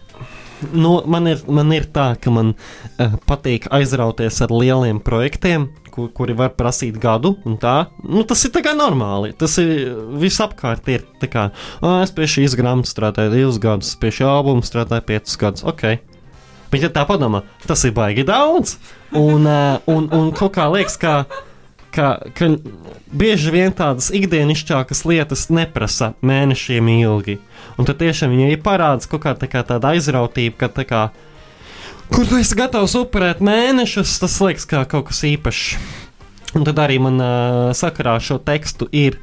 Nu, 0.72 1.02
man, 1.10 1.28
ir, 1.28 1.44
man 1.52 1.72
ir 1.76 1.88
tā, 1.94 2.14
ka 2.22 2.32
man 2.34 2.54
uh, 2.56 3.16
patīk 3.28 3.68
aizrauties 3.74 4.40
ar 4.46 4.54
lieliem 4.54 5.02
projektiem, 5.04 5.68
kur, 5.94 6.10
kuri 6.16 6.36
var 6.38 6.54
prasīt 6.58 6.98
gadu. 7.02 7.36
Nu, 7.44 8.24
tas 8.28 8.46
ir 8.48 8.54
normāli. 8.78 9.34
Tas 9.38 9.58
ir 9.62 9.94
visapkārt. 10.22 10.88
Ir 10.90 11.06
kā, 11.22 11.52
"Ā, 11.82 12.04
es 12.04 12.12
pie 12.12 12.30
šīs 12.30 12.58
grāmatas 12.58 12.94
strādāju 12.96 13.36
divus 13.36 13.60
gadus, 13.60 13.96
pie 13.96 14.10
šī 14.10 14.26
albuma 14.26 14.62
strādāju 14.62 15.06
piecus 15.06 15.38
gadus. 15.38 15.64
Okay. 15.64 16.00
Bet, 16.74 16.82
ja 16.82 16.90
tā 16.90 17.06
padomā, 17.06 17.44
tas 17.68 17.84
ir 17.86 17.94
baigi 17.94 18.24
daudz. 18.26 18.78
Un, 19.14 19.46
uh, 19.46 19.78
un, 19.86 20.10
un 20.10 20.32
kaut 20.34 20.56
kā 20.56 20.66
liekas, 20.74 20.98
ka, 20.98 21.26
ka, 21.94 22.18
ka 22.34 22.50
bieži 23.14 23.54
vien 23.54 23.76
tādas 23.78 24.10
ikdienišķākas 24.10 25.04
lietas 25.06 25.50
neprasa 25.54 26.16
mēnešiem 26.26 26.90
ilgi. 26.96 27.38
Un 27.78 27.88
tad 27.90 28.00
tiešām 28.02 28.34
viņai 28.34 28.58
parādās 28.64 29.10
kaut 29.10 29.24
kā, 29.26 29.34
tā 29.38 29.50
kā 29.50 29.64
tāda 29.66 29.94
aizrautība, 29.96 30.58
ka 30.62 30.70
tā 30.74 30.86
kā, 30.90 31.02
kur 32.14 32.28
tu 32.30 32.38
esi 32.38 32.58
gatavs 32.60 32.96
upurēt 33.00 33.42
mēnešus, 33.44 34.20
tas 34.22 34.38
liekas 34.44 34.68
kā 34.70 34.84
kaut 34.90 35.10
kas 35.10 35.24
īpašs. 35.30 36.02
Un 36.54 36.68
tad 36.68 36.78
arī 36.84 37.00
man 37.02 37.18
uh, 37.18 37.72
sakarā 37.74 38.20
ar 38.20 38.22
šo 38.22 38.38
tekstu 38.46 38.86
ir 38.94 39.18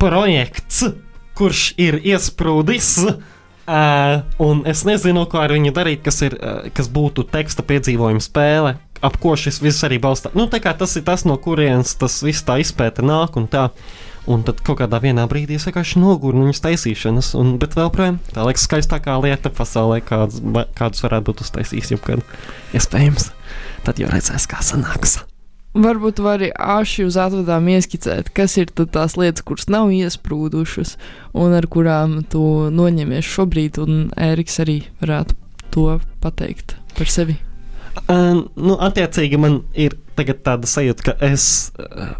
projekts, 0.00 0.86
kurš 1.36 1.74
ir 1.80 2.00
iesprūdis. 2.00 2.94
Uh, 3.70 4.24
un 4.42 4.64
es 4.66 4.80
nezinu, 4.88 5.26
ko 5.30 5.42
ar 5.44 5.52
viņu 5.54 5.70
darīt, 5.76 6.00
kas, 6.02 6.22
ir, 6.26 6.34
uh, 6.40 6.70
kas 6.74 6.88
būtu 6.90 7.26
teksta 7.30 7.62
piedzīvojuma 7.68 8.24
spēle, 8.24 8.72
ap 9.04 9.18
ko 9.20 9.36
šis 9.38 9.60
viss 9.62 9.84
arī 9.86 10.00
balstās. 10.02 10.34
Nu, 10.34 10.48
tā 10.50 10.58
kā 10.64 10.72
tas 10.76 10.96
ir 10.98 11.04
tas, 11.06 11.26
no 11.28 11.36
kurienes 11.40 11.92
tas 12.00 12.16
viss 12.24 12.42
tā 12.46 12.58
izpēta 12.64 13.04
nāk 13.06 13.36
un 13.38 13.46
tā. 13.52 13.68
Un 14.30 14.44
tad 14.46 14.60
kaut 14.66 14.78
kādā 14.78 15.00
brīdī 15.00 15.56
es 15.58 15.66
vienkārši 15.66 15.98
nogurnu 16.02 16.46
viņas 16.46 16.62
taisīšanas, 16.66 17.32
un, 17.40 17.56
bet 17.58 17.74
vēl 17.78 17.90
projām 17.94 18.20
tā 18.30 18.44
liekas 18.46 18.68
skaistākā 18.68 19.16
lieta 19.24 19.50
pasaulē, 19.50 19.98
kādas, 20.06 20.38
kādas 20.78 21.02
varētu 21.02 21.30
būt 21.30 21.42
uztaisījis 21.46 21.96
jebkad. 21.96 22.22
Iespējams, 22.76 23.32
tad 23.88 23.98
jau 23.98 24.12
redzēs, 24.12 24.46
kā 24.50 24.62
sanāks. 24.62 25.18
Varbūt 25.70 26.16
tu 26.18 26.24
vari 26.26 26.48
āši 26.50 27.04
uz 27.06 27.14
atvadām 27.20 27.68
ieskicēt, 27.70 28.32
kas 28.34 28.56
ir 28.58 28.72
tās 28.74 29.14
lietas, 29.14 29.44
kuras 29.46 29.68
nav 29.70 29.92
iesprūdušas 29.94 30.96
un 31.38 31.54
ar 31.54 31.68
kurām 31.70 32.16
tu 32.26 32.42
noņemies 32.74 33.28
šobrīd, 33.34 33.78
un 33.78 34.08
Ēriks 34.18 34.58
arī 34.64 34.80
varētu 35.02 35.38
to 35.70 35.86
pateikt 36.22 36.74
par 36.98 37.10
sevi. 37.10 37.38
Uh, 38.06 38.42
nu, 38.58 38.74
attiecīgi, 38.82 39.38
man 39.38 39.60
ir 39.78 39.94
tagad 40.18 40.42
tāda 40.46 40.66
sajūta, 40.70 41.06
ka 41.06 41.14
es, 41.26 41.70
uh, 41.78 42.16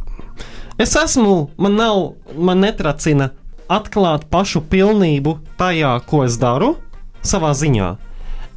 es 0.80 0.96
esmu, 0.96 1.50
man 1.60 1.76
nav, 1.78 2.02
man 2.34 2.62
netracina 2.64 3.30
atklāt 3.70 4.26
pašu 4.32 4.62
pilnību 4.70 5.36
tajā, 5.60 5.92
ko 6.08 6.24
es 6.26 6.38
daru, 6.40 6.74
savā 7.22 7.52
ziņā. 7.56 7.94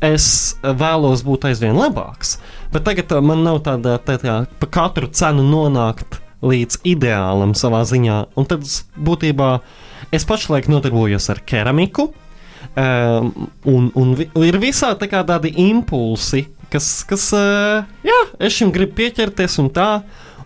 Es 0.03 0.25
vēlos 0.63 1.23
būt 1.23 1.47
aizvien 1.47 1.77
labāks, 1.79 2.37
bet 2.73 2.83
tagad 2.87 3.13
uh, 3.13 3.21
man 3.23 3.45
nav 3.45 3.61
tāda, 3.63 3.95
tāda 4.03 4.43
pa 4.59 4.67
katru 4.67 5.07
cenu 5.07 5.45
nonākt 5.47 6.19
līdz 6.43 6.81
ideālam 6.91 7.53
savā 7.55 7.83
ziņā. 7.87 8.17
Un 8.35 8.49
tad 8.49 8.67
būtībā 8.99 9.53
es 10.11 10.27
pašlaik 10.27 10.67
nodarbojos 10.71 11.29
ar 11.31 11.39
keramiku. 11.47 12.09
Um, 12.73 13.49
un, 13.69 13.89
un 13.99 14.13
vi, 14.17 14.27
ir 14.47 14.57
visādi 14.57 15.05
tā 15.05 15.21
tādi 15.27 15.51
impulsi, 15.61 16.47
kas, 16.73 16.87
kas 17.07 17.27
uh, 17.37 17.83
jā, 18.07 18.19
es 18.41 18.55
šim 18.57 18.71
gribu 18.75 18.97
pieķerties 19.01 19.59
un 19.61 19.69
tā. 19.75 19.89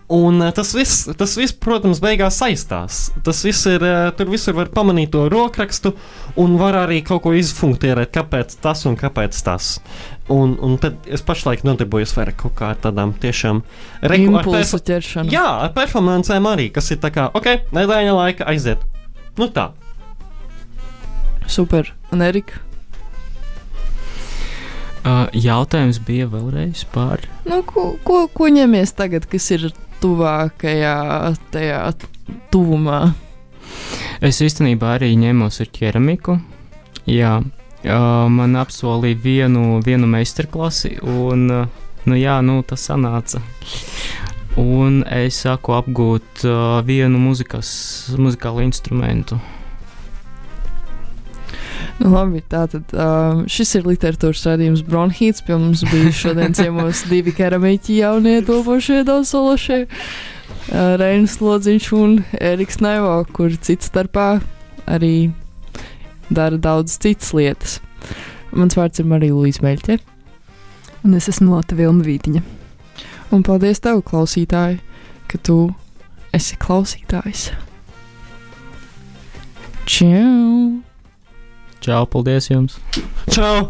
Un 0.08 0.40
uh, 0.40 0.48
tas 0.56 0.70
viss, 0.72 1.02
tas 1.20 1.34
viss, 1.36 1.52
protams, 1.52 1.98
beigās 2.00 2.38
saistās. 2.40 3.00
Tas 3.26 3.42
viss 3.44 3.66
ir, 3.68 3.82
uh, 3.84 4.06
tur 4.16 4.30
visur 4.32 4.54
var 4.56 4.70
pamanīt 4.72 5.10
to 5.12 5.26
rokrakstu, 5.28 5.92
un 6.40 6.54
var 6.60 6.78
arī 6.86 7.02
kaut 7.04 7.26
ko 7.26 7.34
izfunktierēt, 7.36 8.08
kāpēc 8.14 8.54
tas 8.64 8.86
un 8.88 8.96
kāpēc 8.96 9.36
tas. 9.44 9.74
Un, 10.32 10.54
un 10.64 10.78
tad 10.80 11.04
es 11.12 11.20
pašlaik 11.24 11.60
nodarbojos 11.68 12.14
vairāk 12.16 12.38
kaut 12.40 12.54
kā 12.56 12.70
ar 12.72 12.80
tādām 12.86 13.12
tiešām 13.20 13.60
perfo- 14.00 14.80
ķeršanu. 14.88 15.32
Jā, 15.32 15.44
ar 15.66 15.74
performancēm 15.76 16.48
arī, 16.48 16.70
kas 16.72 16.88
ir 16.94 17.02
tā 17.04 17.10
kā, 17.12 17.28
ok, 17.36 17.68
nedēļa 17.76 18.14
laika 18.16 18.48
aiziet. 18.48 18.80
Nu 19.36 19.50
tā. 19.52 19.70
Super. 21.48 21.92
Un 22.12 22.24
Erika? 22.24 22.64
Uh, 25.08 25.28
jautājums 25.36 26.00
bija 26.04 26.26
vēlreiz 26.28 26.82
par. 26.92 27.22
Nu, 27.48 27.60
ko, 27.64 27.94
ko, 28.04 28.24
ko 28.32 28.48
ņemies 28.52 28.92
tagad, 28.98 29.28
kas 29.30 29.46
ir 29.54 29.68
tuvākajā 30.02 30.96
tajā 31.52 31.80
tuvumā? 32.52 33.00
Es 34.24 34.40
īstenībā 34.42 34.96
arī 34.96 35.12
ņemos 35.18 35.60
ar 35.62 35.70
ķeramiku. 35.74 36.38
Jā, 37.08 37.38
man 38.34 38.56
apsolīja 38.58 39.20
vienu, 39.22 39.78
vienu 39.86 40.08
meistarklasi, 40.10 40.96
un 41.02 41.46
nu, 41.48 42.16
jā, 42.18 42.40
nu, 42.42 42.60
tas 42.66 42.88
sanāca. 42.90 43.42
Un 44.58 45.04
es 45.14 45.38
sāku 45.44 45.76
apgūt 45.76 46.42
vienu 46.88 47.20
muzikas, 47.22 47.70
muzikālu 48.18 48.66
instrumentu. 48.66 49.38
Labi, 52.14 52.42
tātad 52.46 52.92
uh, 52.94 53.42
šis 53.50 53.74
ir 53.80 53.86
literatūras 53.88 54.44
rādījums 54.46 54.84
Bronhīts. 54.86 55.42
Pie 55.46 55.56
mums 55.58 55.82
bija 55.90 56.12
šodien 56.14 56.54
ciemos 56.54 57.02
divi 57.10 57.34
keramiķi 57.34 57.98
jaunie 58.02 58.38
topošie 58.46 59.02
daudzsološie. 59.08 59.80
Uh, 59.88 60.94
Reinis 61.00 61.38
Lodziņš 61.42 61.90
un 61.98 62.18
Eriks 62.38 62.78
Naivo, 62.84 63.16
kur 63.34 63.50
cits 63.56 63.90
starpā 63.90 64.36
arī 64.86 65.30
dara 66.30 66.60
daudz 66.60 66.98
citas 67.02 67.34
lietas. 67.34 67.78
Mans 68.54 68.78
vārds 68.78 69.02
ir 69.02 69.08
Marija 69.08 69.34
Līsija 69.34 69.66
Meļķe. 69.66 69.98
Un 71.06 71.18
es 71.18 71.28
esmu 71.30 71.56
Lota 71.56 71.76
Vilma 71.78 72.06
Vītiņa. 72.06 72.42
Un 73.34 73.44
paldies 73.44 73.82
tev, 73.84 74.00
klausītāji, 74.06 74.78
ka 75.28 75.40
tu 75.44 75.60
esi 76.36 76.56
klausītājs. 76.62 77.48
Čau! 79.88 80.87
Čau, 81.80 82.06
paldies 82.10 82.50
jums! 82.50 82.78
Čau! 83.30 83.68